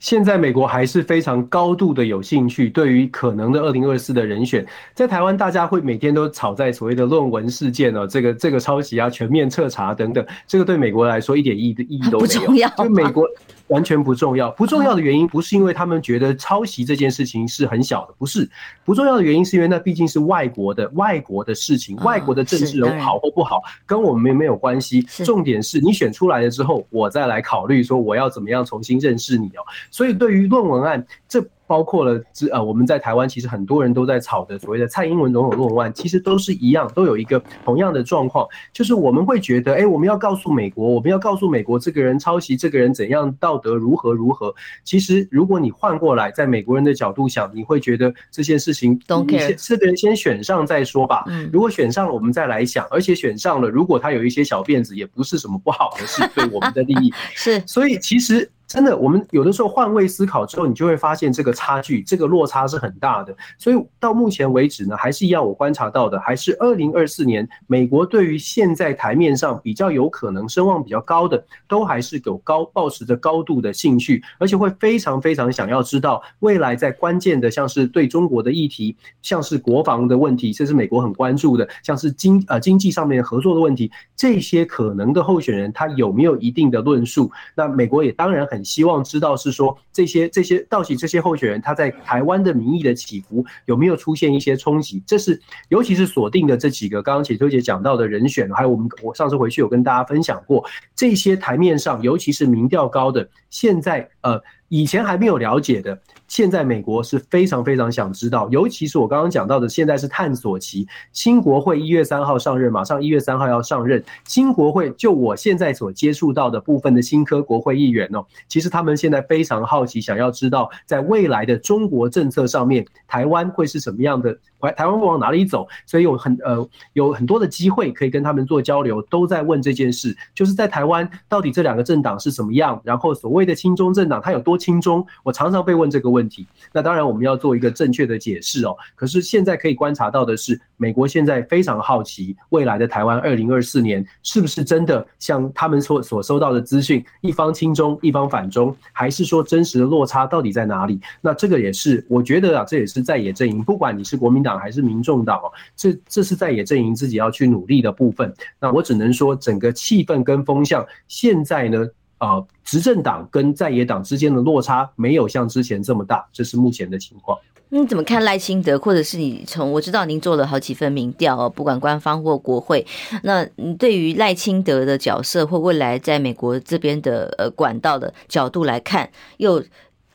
[0.00, 13.26] 现在美国还是非常高度的有兴趣，对于可能的二零二四的人选，在台湾大家会每天都吵在所谓的论文事件哦，这个这个抄袭啊，全面彻查等等，这个对美国来说一点意义意义都没有，不重要，就美国。
[13.68, 18.48] 完全不重要，不重要的原因不是因为他们觉得抄袭这件事情是很小的，不是，
[18.84, 29.62] 不重要的原因是因为那毕竟是外国的外国的事情，外国的政治人物好或不好跟我们没没有关系，重点是你选出来了之后，我再来考虑说我要怎么样重新认识你哦。
[29.90, 31.44] 所以对于论文案这。
[31.68, 44.54] 包括了之呃，我们在台湾其实很多人都在吵的所谓的蔡英文总统论文案，其实都是一样，都有一个同样的状况，就是我们会觉得，哎，我们要告诉美国，我们要告诉美国，这个人抄袭，这个人怎样道德如何如何。
[44.82, 51.26] 其实如果你换过来，在美国人的角度想，你会觉得这件事情，你先这个人先选上再说吧。
[51.52, 57.62] 如果选上了，我们再来想，而且选上了，如果他有一些小辫子，也不是什么不好的事，对我们的利益 是。
[57.66, 58.50] 所以其实。
[58.68, 63.34] 真的，我们有的时候换位思考之后，你就会发现这个差距，这个落差是很大的。
[63.56, 87.32] 所以到目前为止呢，还是一样，我观察到的还是二零二四年，美国对于现在台面上比较有可能声望比较高的，都还是有高保持着高度的兴趣，而且会非常非常想要知道未来在关键的，像是对中国的议题，像是国防的问题，这是美国很关注的，像是经呃经济上面合作的问题，这些可能的候选人他有没有一定的论述？
[87.54, 95.02] 那美国也当然很希望知道是说这些这些到底这些候选人他在台湾的民意的起伏有没有出现一些冲击？
[95.06, 106.00] 这是尤其是锁定的这几个刚刚浅秋姐讲到的人选，还有我们我上次回去有跟大家分享过这些台面上，尤其是民调高的，现在呃以前还没有了解的。
[106.28, 110.86] 现在美国是非常非常想知道，尤其是我刚刚讲到的，现在是探索期。
[111.12, 114.02] 新国会一月三号上任，马上一月三号要上任。
[114.24, 124.38] 新国会就我现在所接触到的部分的新科国会议员哦，其实他们现在非常好奇，想要知道在未来的中国政策上面，台湾会是什么样的。
[124.60, 125.68] 台台湾会往哪里走？
[125.86, 132.80] 所以有很呃有很多的机会可以跟他们做交流，都在问这件事，就是在台湾到底这两个政党是什么样？
[132.82, 135.06] 然后所谓的亲中政党它有多亲中？
[135.22, 136.46] 我常常被问这个问题问题。
[136.72, 138.74] 那当然我们要做一个正确的解释哦。
[138.96, 150.98] 可是现在可以观察到的是，美国现在非常好奇未来的台湾二零二四年是不是真的像他们所所收到的资讯，一方亲中，一方反中，还是说真实的落差到底在哪里？
[151.20, 154.38] 那这个也是我觉得啊，这也是在野阵营，不管你是国民。
[154.42, 158.32] 党还是民众党哦，这这是在野阵营自己要去努力的部分。
[158.60, 161.84] 那我只能说，整个气氛跟风向现在呢，
[162.20, 167.38] 呃，执政党跟在野党之间的落差没有像之前这么大，这是目前的情况。
[167.70, 172.86] 你怎么看赖清德，或者是你从我知道您做了好几份民调哦，不管官方或国会，
[173.22, 179.62] 那你对于赖清德的角色或未来在美国这边的呃管道的角度来看，又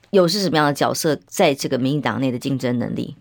[0.10, 3.16] 又是什么样的角色，在这个民进党内的竞争能力？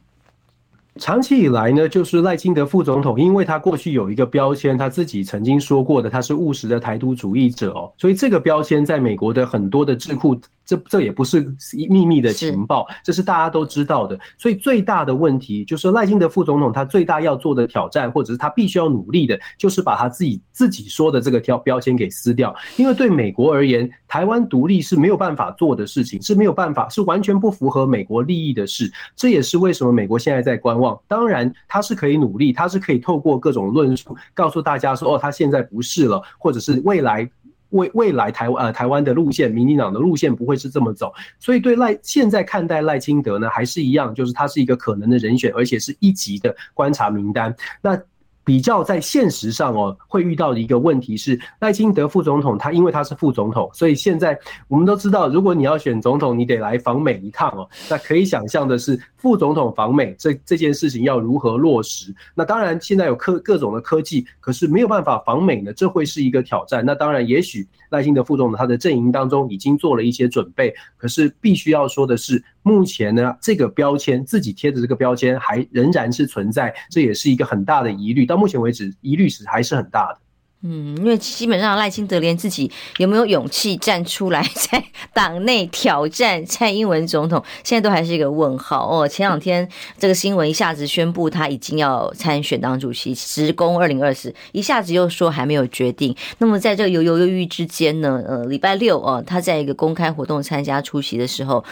[0.97, 10.39] 长期以来呢，就是赖清德副总统，因为他过去有一个标签，他自己曾经说过的，他是务实的台独主义者哦，所以这个标签在美国的很多的智库。
[10.73, 11.55] 这这也不是
[11.91, 14.19] 秘密的情报，这是大家都知道的。
[14.39, 22.55] 所以最大的问题就是赖清德副总统他最大要做的挑战，或者是他必须要努力的，就是把他自己自己说的这个挑标签给撕掉。
[22.79, 28.91] 因为对美国而言，台湾独立是没有办法做的事情，是没有办法，是完全不符合美国利益的事。
[29.15, 30.99] 这也是为什么美国现在在观望。
[31.07, 37.31] 当然，他是可以努力，他是可以透过各种论述告诉大家说，哦，他现在不是了，或者是未来。
[37.73, 47.55] 未未来台湾呃台湾的路线，民进党的路线不会是这么走，所以对赖现在看待赖清德呢，还是一样，就是他是一个可能的人选，而且是一级的观察名单。
[47.83, 48.01] 那。
[48.45, 57.69] 比较在现实上哦，会遇到的一个问题是赖清德副总统，他因为他是副总统，所以现在我们都知道，如果你要选总统，你得来访美一趟哦。
[57.89, 62.15] 那可以想象的是，副总统访美这这件事情要如何落实？
[62.35, 66.85] 那当然现在有科各种的科技，可是没有办法访美呢，这会是一个挑战。
[66.85, 72.43] 那当然，也许赖清德副总统他的阵营当中已经做了一些准备，可是必须要说的是。
[72.65, 78.25] 目前呢，这个标签自己贴的这个标签还仍然是存在，这也是一个很大的疑虑。
[78.33, 80.19] 到目前为止，疑虑是还是很大的。
[80.65, 89.09] 嗯，因为基本上赖清德连自己有没有勇气站出来 在党内挑战蔡英文总统，现在都还是一个问号哦。
[89.09, 89.69] 前两天
[89.99, 96.15] 这个新闻一下子宣布他已经要参选党主席，直攻二零二四，一下子又说还没有决定。
[96.39, 101.65] 那么在这个犹犹豫豫之间呢，呃，礼拜六哦，他在一个公开活动参加出席的时候，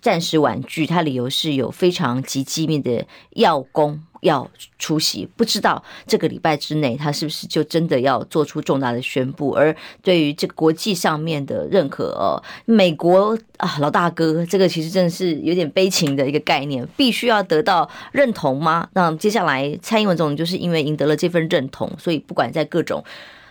[0.00, 4.00] 暂时婉拒，他理由是有非常极机密的要工。
[4.24, 9.50] 要出席，不知道这个礼拜之内他是不是就真的要做出重大的宣布。
[9.50, 18.88] 而对于这个国际上面的认可，哦，美国啊老大哥，这个其实真的是有点悲情的一个概念，必须要得到认同吗？
[18.94, 23.04] 那接下来蔡英文总统就是因为赢得了这份认同，所以不管在各种。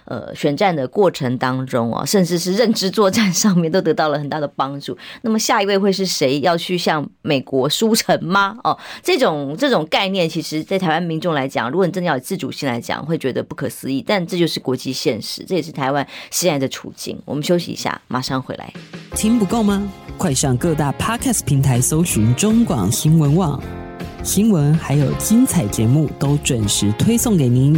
[0.05, 4.97] 呃，选战的过程当中啊，甚至是认知作战上面都得到了很大的帮助。
[5.21, 6.39] 那么下一位会是谁？
[6.41, 8.57] 要去向美国书城吗？
[8.63, 14.03] 哦，这种这种概念，其实在台湾民众来讲，如果你真的要有自主性来讲，会觉得不可思议。
[14.05, 17.17] 但这就是国际现实，这也是台湾现在的处境。
[17.25, 18.73] 我们休息一下，马上回来。
[19.15, 19.87] 听不够吗？
[20.17, 23.61] 快上各大 Podcast 平台搜寻中广新闻网，
[24.23, 27.77] 新闻还有精彩节目都准时推送给您。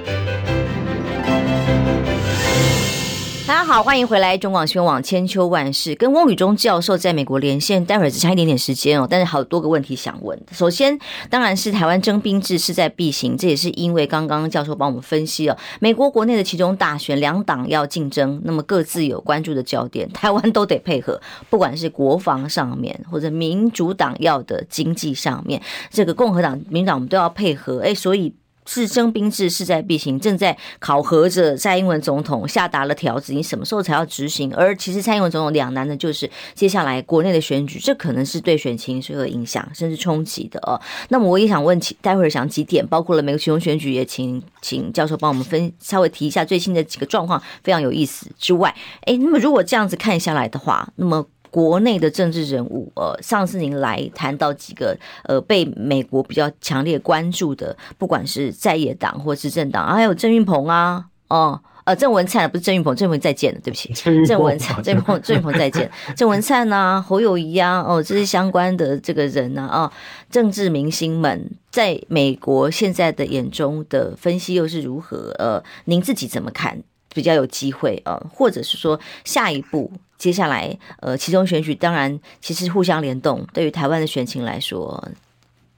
[3.51, 10.41] 大家好，欢迎回来中广新闻网千秋万世，跟翁宇中教授在美国连线，待会儿只差一点点时间哦，但是好多个问题想问。
[10.53, 10.97] 首先，
[11.29, 28.33] 当然是台湾征兵制势在必行，这也是因为刚刚教授帮我们分析了美国国内的其中大选，两党要竞争，那么各自有关注的焦点，台湾都得配合，不管是国防上面或者民主党要的经济上面，这个共和党、民主党我们都要配合，哎，所以。
[28.73, 34.53] 是征兵制势在必行，正在考核着蔡英文总统下达了条子，你什么时候才要执行？
[34.55, 40.79] 而其实蔡英文总统两难的就是接下来国内的选举，这可能是对选情是有影响甚至冲击的哦。
[41.09, 51.27] 那么我也想问起，待会儿想几点，包括了美国其中选举，也请请教授帮我们分稍微提一下最新的几个状况，非常有意思之外，哎，那么如果这样子看下来的话，那么。
[51.51, 63.93] 国内的政治人物，呃，上次您来谈到几个，呃，被美国比较强烈关注的，不管是在野党或执政党，还有郑运鹏啊，哦，呃，郑文灿不是郑运鹏，郑文再见了，对不起，
[64.25, 69.91] 郑文灿，郑运鹏，郑运鹏再见， 郑文灿啊，侯友宜啊，哦，这些相关的这个人呢，啊，
[70.29, 75.35] 政治明星们在美国现在的眼中的分析又是如何？
[75.37, 76.81] 呃，您自己怎么看？
[77.13, 79.91] 比较有机会呃，或者是说下一步。
[80.21, 85.09] 接下来，呃，其中选举当然其实互相联动，对于台湾的选情来说，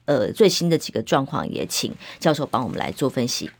[0.04, 1.90] 呃，最新的几个状况也请
[2.20, 3.50] 教授帮我们来做分析。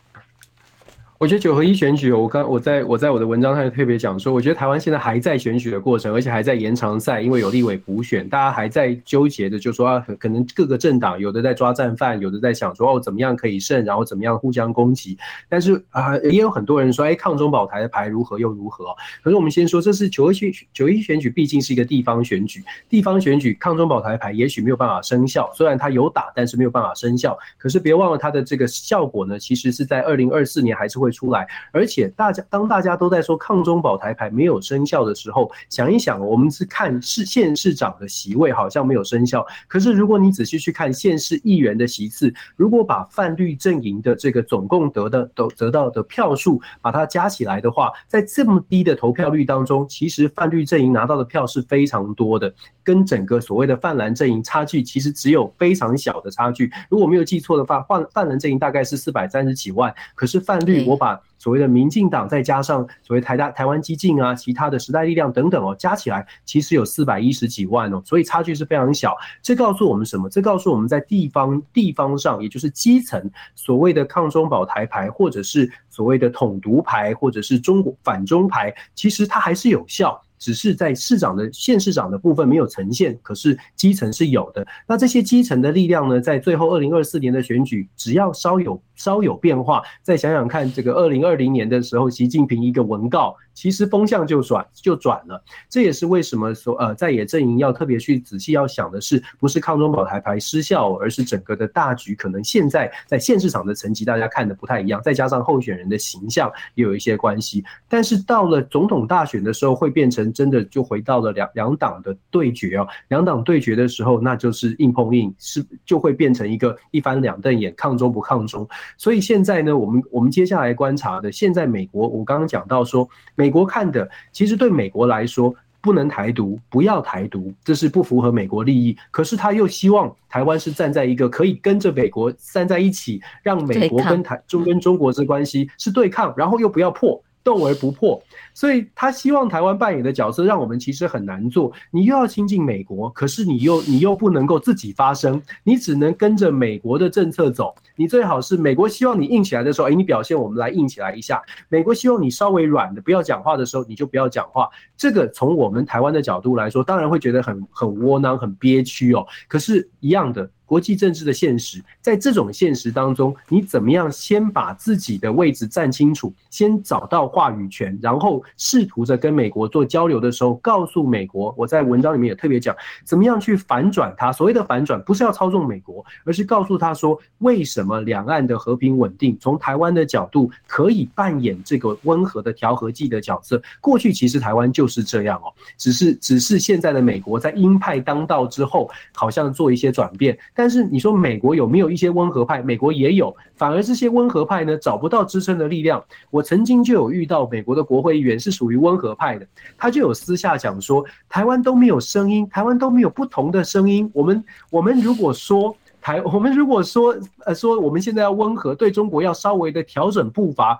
[1.18, 15.16] 我觉得九合一选举，我刚我在我在我的文章上特别讲说，我觉得台湾现在还在选举的过程，而且还在延长赛，因为有立委补选，大家还在纠结的，就说啊，可能各个政党有的在抓战犯，有的在想说哦，怎么样可以胜，然后怎么样互相攻击。
[15.48, 18.86] 但是啊，也有很多人说，哎，抗中保台的牌如何又如何？
[19.22, 27.38] 可是我们先说，这是九合一选九一选举，毕竟是一个地方选举，地方选举抗中保台牌也许没有办法生效，虽然它有打，但是没有办法生效。
[27.56, 31.03] 可是别忘了它的这个效果呢，其实是在二零二四年还是会。
[31.04, 52.50] 会出来，而且大家当大家都在说抗中保台牌没有生效的时候，想一想，我们是看市县市长的席位好像没有生效，可是如果你仔细去看县市议员的席次，如果把泛绿阵营的这个总共得的得得到的票数把它加起来的话，在这么低的投票率当中，其实泛绿阵营拿到的票是非常多的，
[52.82, 56.72] 跟整个所谓的泛蓝阵营差距其实只有非常小的差距。
[56.88, 60.93] 如果没有记错的话，泛泛蓝阵营大概是四百三十几万，可是泛绿我。
[60.94, 69.16] 我把所谓的民进党再加上所谓台大台湾激进啊，其他的时代力量等等哦，加起来其实有四百一十几万哦，所以差距是非常小。
[69.42, 70.28] 这告诉我们什么？
[70.30, 80.22] 这告诉我们在地方地方上，也就是基层所谓的抗中保台牌，或者是所谓的统独牌，或者是中国反中牌，其实它还是有效。
[80.44, 84.66] 只是在市长的县市长的部分没有呈现，可是基层是有的。
[84.86, 93.34] 那这些基层的力量呢，在最后二零二四年的选举，只要稍有稍有变化，再想想看，这个二零二零年的时候，习近平一个文告。
[93.54, 107.64] 其实风向就转就转了，这也是为什么说呃在野阵营要特别去仔细要想的是，不是抗中保台牌失效，而是整个的大局可能现在在县市场的层级大家看的不太一样，再加上候选人的形象也有一些关系。
[107.88, 118.68] 但是到了总统大选的时候，会变成真的就回到了两两党的对决哦，两党对决的时候，那就是硬碰硬，是就会变成一个一翻两瞪眼，抗中不抗中。
[118.98, 123.08] 所以现在呢，我们我们接下来观察的，现在美国我刚刚讲到说。
[123.50, 128.96] 国看的其实对美国来说，不能台独，不要台独，这是不符合美国利益。
[129.10, 137.22] 可是他又希望台湾是站在一个可以跟着美国站在一起，让美国跟台中跟中国之关系是对抗，然后又不要破。
[137.44, 138.20] 斗而不破，
[138.54, 141.70] 所以他希望台湾扮演的角色，让我们其实很难做。
[141.90, 147.74] 你又要亲近美国，可是你又你又不能够自己发声，你只能跟着美国的政策走。
[147.96, 151.36] 你最好是美国希望你硬起来的时候，哎，你表现我们来硬起来一下；
[151.68, 154.68] 美国希望你稍微软的不要讲话的时候，你就不要讲话。
[154.96, 159.24] 这个从我们台湾的角度来说，当然会觉得很很窝囊、很憋屈哦。
[159.46, 160.48] 可是，一样的。
[160.66, 174.32] 国际政治的现实，在这种现实当中，你怎么样先把自己的位置站清楚，先找到话语权，然后试图着跟美国做交流的时候，告诉美国，我在文章里面也特别讲，怎么样去反转它。
[174.32, 183.62] 所谓的反转，不是要操纵美国，而是告诉他说，为什么两岸的和平稳定，从台湾的角度可以扮演这个温和的调和剂的角色。
[183.80, 190.36] 过去其实台湾就是这样哦，只是只是现在的美国在鹰派当道之后，好像做一些转变。
[190.54, 192.62] 但是你说美国有没有一些温和派？
[192.62, 196.02] 美国也有，反而这些温和派呢，找不到支撑的力量。
[196.30, 199.46] 我曾经就有遇到美国的国会议员是属于温和派的，
[199.76, 204.08] 他就有私下讲说，台湾都没有声音，台湾都没有不同的声音。
[204.14, 210.78] 我们我们如果说台，我们如果说呃说我们现在要温和，对中国要稍微的调整步伐。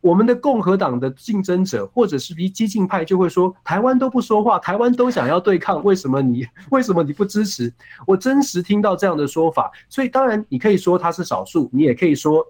[0.00, 7.72] 我们的共和党的竞争者或者是比激进派就会说，台湾都不说话，台湾都想要对抗，为什么你 为什么你不支持？
[8.06, 12.44] 我真实听到这样的说法，所以当然你可以说他是少数，你也可以说。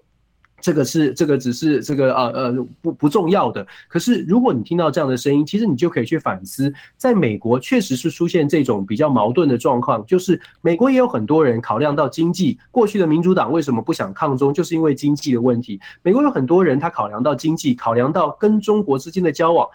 [0.63, 15.77] 这个是这个只是这个呃呃不不重要的，可是如果你听到这样的声音，其实你就可以去反思，在美国确实是出现这种比较矛盾的状况，就是美国也有很多人考量到经济，过去的民主党为什么不想抗中，就是因为经济的问题。
[16.01, 19.67] 美国有很多人他考量到经济，考量到跟中国之间的交往，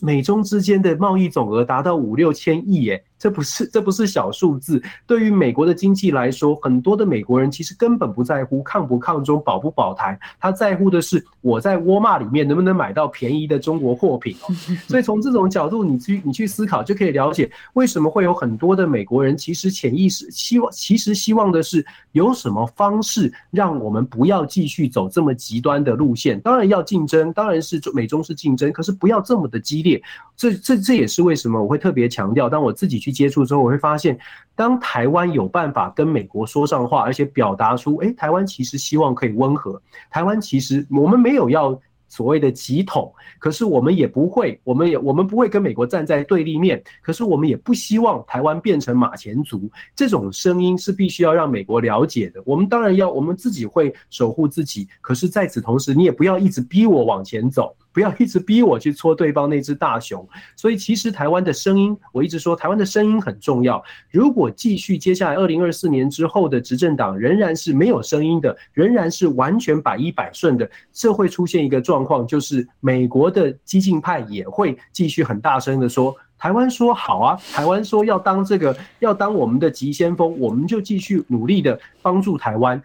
[0.00, 3.04] 美中之间的贸易总额达到五六千亿耶。
[3.22, 14.52] 这不是这不是小数字，对于美国的经济来说，很多的美国人其实根本不在乎抗不抗中、保不保台，他在乎的是我在沃尔玛里面能不能买到便宜的中国货品哦。
[14.90, 26.40] 所以从这种角度，你去你去思考，就可以了解为什么会有很多的美国人其实潜意识希望，其实希望的是有什么方式让我们不要继续走这么极端的路线。
[26.40, 30.02] 当然要竞争，当然是美中是竞争，可是不要这么的激烈。
[30.36, 33.11] 这这这也是为什么我会特别强调，当我自己去。
[33.12, 34.18] 接触之后，我会发现，
[34.56, 49.70] 当台湾有办法跟美国说上话，而且表达出，诶，台湾其实希望可以温和，台湾其实我们没有要所谓的急统，可是我们也不会，我们也我们不会跟美国站在对立面，可是我们也不希望台湾变成马前卒。
[49.96, 52.42] 这种声音是必须要让美国了解的。
[52.44, 57.74] 我们当然要，我们自己会守护自己，可是在此同时，你也不要一直逼我往前走。
[57.92, 60.26] 不要一直逼我去戳对方那只大熊，
[60.56, 63.82] 所以其实台湾的声音，我一直说台湾的声音很重要。
[64.10, 82.82] 如果继续接下来二零二四年之后的执政党仍然是没有声音的，仍然是完全百依百顺的，这会出现一个状况，就是美国的激进派也会继续很大声的说，台湾说好啊，台湾说要当这个要当我们的急先锋，我们就继续努力的帮助台湾，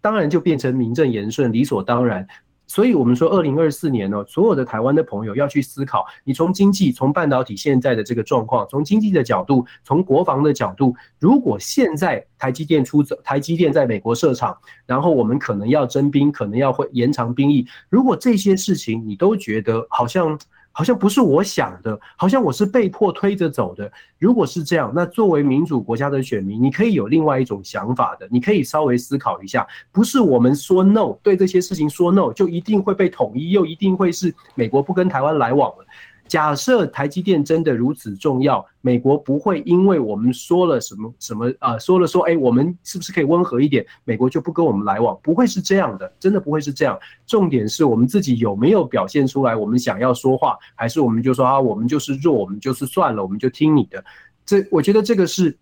[0.00, 2.26] 当然就变成名正言顺，理所当然。
[2.66, 20.38] 所以，我们说，二零二四年呢，所有的台湾的朋友要去思考，你从经济、从半导体现在的这个状况，从经济的角度，从国防的角度，如果现在台积电出走，台积电在美国设厂，然后我们可能要征兵，可能要会延长兵役，如果这些事情你都觉得好像。
[20.76, 23.90] 好像不是我想的，好像我是被迫推着走的。
[24.18, 35.86] 如果是这样，那作为民主国家的选民，你可以有另外一种想法的，你可以稍微思考一下，不是我们说 no，对这些事情说 no，就一定会被统一，又一定会是美国不跟台湾来往了。
[36.28, 43.86] 假设台积电真的如此重要，美国不会因为我们说了什么什么啊、呃，说了说，哎，我们是不是可以温和一点？
[44.04, 46.98] 美国就不跟我们来往，不会是这样的，真的不会是这样。
[47.26, 54.04] 重点是我们自己有没有表现出来，我们想要说话，还是我们就说啊，我们就是弱，我们就是算了，我们就听你的。
[54.44, 55.56] 这我觉得这个是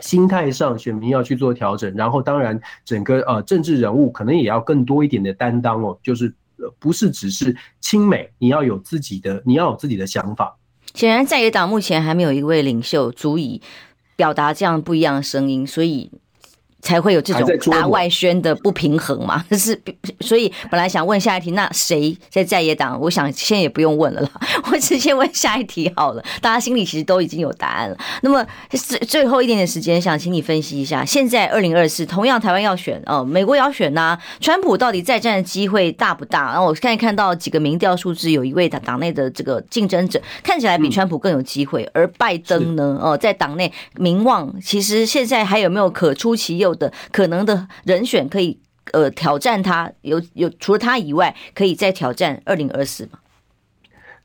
[0.00, 6.34] 心态上选民要去做调整，然后当然整个呃政治人物可能也要更多一点的担当哦，就是。
[6.78, 10.56] 不是只是亲美，你要有自己的，你要有自己的想法。
[10.94, 13.60] 显然，在野党目前还没有一位领袖足以
[14.16, 16.10] 表达这样不一样的声音，所以。
[16.82, 19.42] 才会有这种大外宣的不平衡嘛？
[19.56, 19.80] 是，
[20.20, 23.00] 所以本来想问下一题，那谁在在野党？
[23.00, 24.30] 我想现在也不用问了啦，
[24.70, 26.22] 我直接问下一题好了。
[26.40, 27.96] 大家心里其实都已经有答案了。
[28.22, 36.50] 那么最最后一点点时间，想请你分析一下，现在二零二四同样台湾要选哦，美国也要选呐、啊，川普到底再战的机会大不大？
[36.50, 42.98] 然后我看看到几个民调数字，有一位党党内的这个竞争者看起来比川普更有机会，而拜登呢？
[43.00, 46.71] 哦，在党内名望其实现在还有没有可出其右？
[46.74, 48.58] 的可能的人选可以
[48.92, 53.18] 呃挑战他，有有除了他以外，可以再挑战二零二四吗？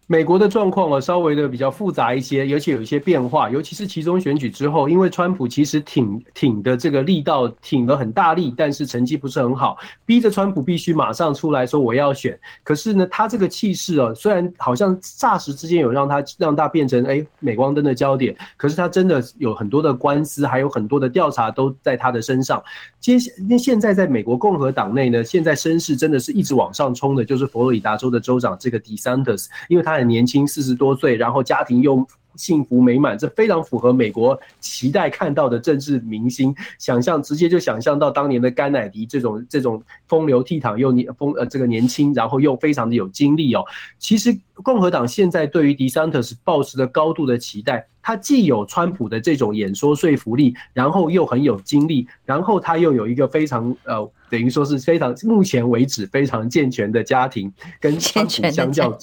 [0.09, 12.39] 美国的状况啊，稍微的比较复杂一些，而且有一些变化，尤其是其中选举之后，因为川普其实挺挺的这个力道挺得很大力，但是成绩不是很好，逼着川普必须马上出来说我要选。
[12.63, 22.63] 可是呢，他这个气势啊，虽然好像霎时之间有让他让他变成哎镁光灯的焦点，可是他真的有很多的官司，还有很多的调查都在他的身上。
[23.01, 29.96] 接下那现在在美国共和党内呢，现在声势真的是一直往上冲的，就是佛罗里达州的州长这个 DeSantis，因为他。
[29.97, 36.55] 很年轻，四十多岁，然后家庭又幸福美满，这非常符合美国期待看到的政治明星。
[36.77, 43.63] 想象直接就想象到当年的甘乃迪这种这种风流倜傥又年风呃这个年轻，然后又非常的有精力哦。
[43.97, 47.87] 其实共和党现在对于迪桑特是抱持着高度的期待。
[48.07, 57.51] 他既有川普的这种演说说服力，然后又很有精力，然后他又有一个非常呃，等于说是非常目前为止非常健全的家庭，
[57.81, 58.97] 跟川普相较，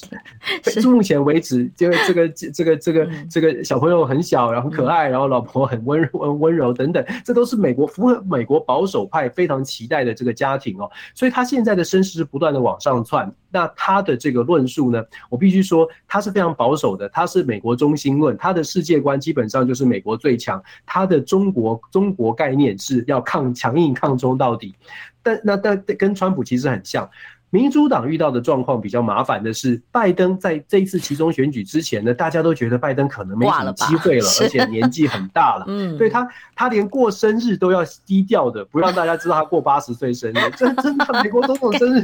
[0.87, 13.31] 目前为止，因为这个这个这个这个小朋友很小，然后可爱，然后老婆很温温温柔等等，这都是美国符合美国保守派非常期待的这个家庭哦，所以他现在的声势是不断的往上窜。
[13.55, 15.01] 那他的这个论述呢，
[15.31, 24.75] 我必须说他是非常保守的，他是美国中心论，他的世界观基本上就是美国最强，他的中国中国概念是要抗强硬抗中到底，
[25.23, 27.09] 但那但跟川普其实很像。
[27.55, 35.65] 民主党遇到的状况比较麻烦的是，拜登在这一次期中选举之前呢，大家都觉得拜登可能没什么机会了， 而且年纪很大了。
[35.71, 40.35] 嗯，对他，他连过生日都要低调的，不让大家知道他过八十岁生日。
[40.59, 42.03] 真真的，美国总统生日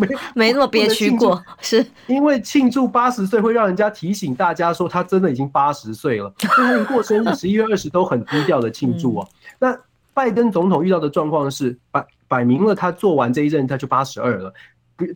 [0.00, 9.28] 没没那么憋屈过，是因为庆祝八十岁会让人家提醒大家说他真的已经八十岁了，所以他连过生日十一月二十都很低调的庆祝哦。
[9.58, 9.78] 那
[10.14, 14.50] 拜登总统遇到的状况是摆摆明了，他做完这一任他就八十二了。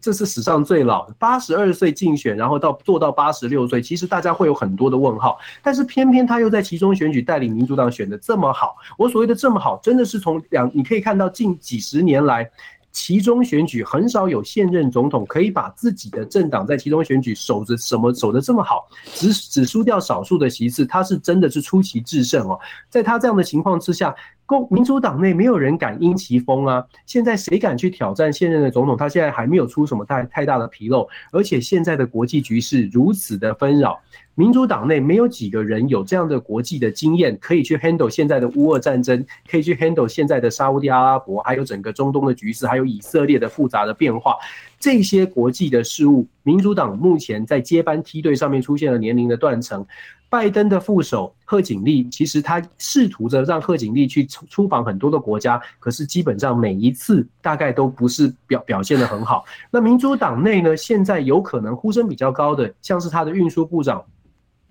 [0.01, 5.39] 这是史上最老，八十二岁竞选，然后到做到八十六岁，其实大家会有很多的问号。
[5.63, 8.77] 但是偏偏他又在其中选举带领民主党选得这么好。
[8.99, 12.51] 我所谓的这么好，真的是从两，你可以看到近几十年来，
[12.93, 22.59] 其中选举很少有现任总统可以把自己的政党在其中选举守着什么守得这么好，只只输掉少数的席次，他是真的是出奇制胜哦。
[22.91, 24.15] 在他这样的情况之下。
[24.51, 26.85] 共民主党内没有人敢因其风啊！
[27.07, 28.97] 现在谁敢去挑战现任的总统？
[28.97, 34.01] 他现在还没有出什么太太大的纰漏，而且现在的国际局势如此的纷扰，
[34.35, 44.35] 民主党内没有几个人有这样的国际的经验，可以去 handle 现在的乌俄战争，可以去 handle 现在的沙乌地阿拉伯，还有整个中东的局势，还有以色列的复杂的变化，
[44.81, 49.87] 这些国际的事务，民主党目前在接班梯队上面出现了年龄的断层。
[50.31, 59.45] 拜登的副手贺锦丽，其实他试图着让贺锦丽去出出访很多的国家，可是基本上每一次大概都不是表表现得很好。
[59.73, 64.05] 那民主党内呢，现在有可能呼声比较高的，像是他的运输部长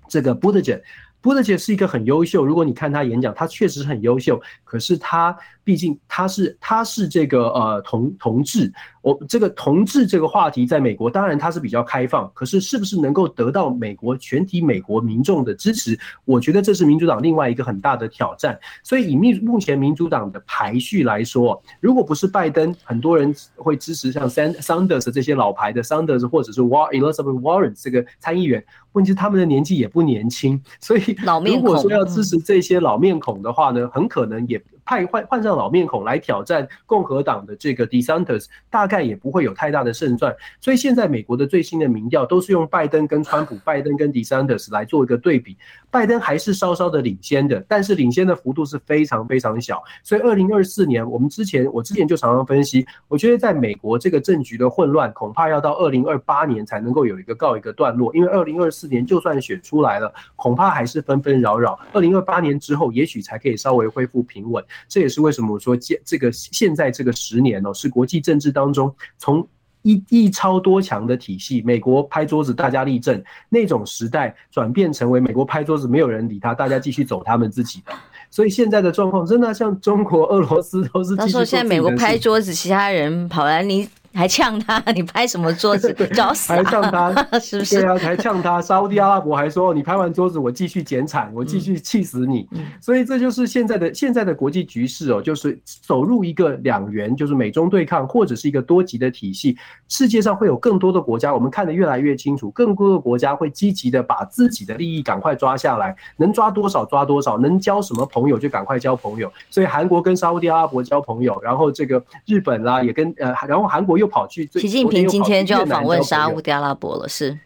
[0.07, 0.81] 这个布特杰。
[1.21, 8.71] 布特杰是一个很优秀，如果你看他演讲，他确实很优秀，可是他毕竟他是他是这个呃同同志。
[9.01, 15.97] 我这个同志这个话题，在美国当然它是比较开放，可是是不是能够得到美国全体美国民众的支持？
[16.25, 18.59] 我觉得这是民主党另外一个很大的挑战。
[18.83, 28.63] 所以以目目前民主党的排序来说，如果不是拜登，很多人会支持像 Sanders 这些老牌的 Sanders 或者是 Elizabeth Warren 这个参议员。
[28.93, 34.61] 问题是他们的年纪也不年轻，所以如果说要支持这些老面孔的话呢，很可能也。
[34.89, 40.35] 派换换上老面孔来挑战共和党的这个 DeSantis，大概也不会有太大的胜算。
[40.59, 45.55] 所以现在美国的最新的民调都是用拜登跟川普、拜登跟 DeSantis 来做一个对比。
[45.91, 49.83] 拜登还是稍稍的领先的，但是领先的幅度是非常非常小。
[50.03, 58.11] 所以二零二四年，我们之前我之前就常常分析，我觉得在美国这个政局的混乱，恐怕要到二零二八年才能够有一个告一个段落。
[58.15, 61.79] 因为二零二四年就算选出来了，恐怕还是纷纷扰扰。
[61.93, 64.63] 二零二八年之后，也许才可以稍微恢复平稳。
[64.87, 69.47] 这也是为什么我说现这个现在这个十年哦，是国际政治当中从
[69.81, 77.93] 一一超多强的体系，美国拍桌子大家立正那种时代，转变成为美国拍桌子没有人理他，大家继续走他们自己的。
[78.29, 81.15] 所以现在的状况真的像中国、俄罗斯都是。
[81.15, 83.87] 他说现在美国拍桌子，其他人跑来你。
[84.13, 85.93] 还呛他，你拍什么桌子？
[86.13, 86.51] 找死！
[86.51, 87.81] 还呛他， 是不是？
[87.81, 88.61] 对啊，还呛他。
[88.61, 92.47] 沙乌地阿拉伯还说，你拍完桌子，我继续减产，我继续气死你。
[92.81, 99.57] 所以这就是现在的现在的国际局势哦，就是走入一个两元，就是美中对抗，或者是一个多极的体系。
[99.87, 109.31] 世界上会有更多的国家，我们看得越来越清楚，更多的国家会积极的把自己的利益赶快抓下来，能抓多少抓多少，能交什么朋友就赶快交朋友。
[109.49, 114.49] 所以韩国跟沙乌地阿拉伯交朋友，然后这个日本啦也跟呃，然后韩国又跑去。
[114.53, 117.37] 习近平今天就要访问沙乌地阿拉伯了，是。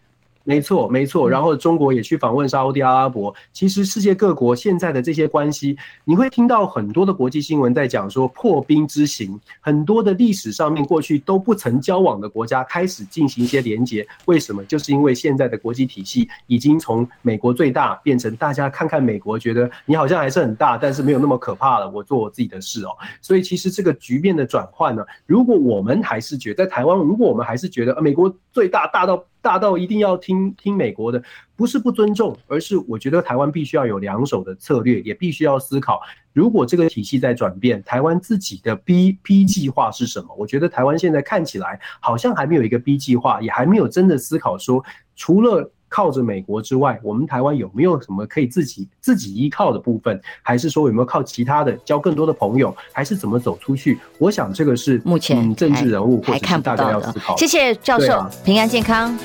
[0.46, 1.30] 没错，没错。
[1.30, 3.34] 然后中国也去访问沙乌地阿拉伯。
[3.54, 14.06] 其实世界各国现在的这些关系，你会听到很多的国际新闻在讲说破冰之行，很多的历史上面过去都不曾交往的国家开始进行一些连结。
[14.26, 14.62] 为什么？
[14.66, 21.90] 就是因为现在的国际体系已经从美国最大变成大家看看美国，觉得你好像还是很大，但是没有那么可怕了。
[21.90, 22.90] 我做我自己的事哦。
[23.22, 29.24] 所以其实这个局面的转换呢，如果我们还是觉得在台湾，如果我们还是觉得美国最大，大到。
[29.44, 31.22] 大到一定要听听美国的，
[31.56, 40.34] 不是不尊重，而是我觉得台湾必须要有两手的策略，也必须要思考，如果这个体系在转变，台湾自己的 B B 计划是什么？
[40.40, 44.84] 我觉得台湾现在看起来好像还没有一个 B 计划，也还没有真的思考说，
[45.16, 50.20] 除了靠着美国之外，我们台湾有没有什么可以自己自己依靠的部分？
[50.42, 52.76] 还是说有没有靠其他的交更多的朋友？
[52.92, 54.00] 还是怎么走出去？
[54.18, 57.38] 我想这个是目前政治人物或者是大家要思考。
[57.38, 59.16] 谢谢教授，平安健康。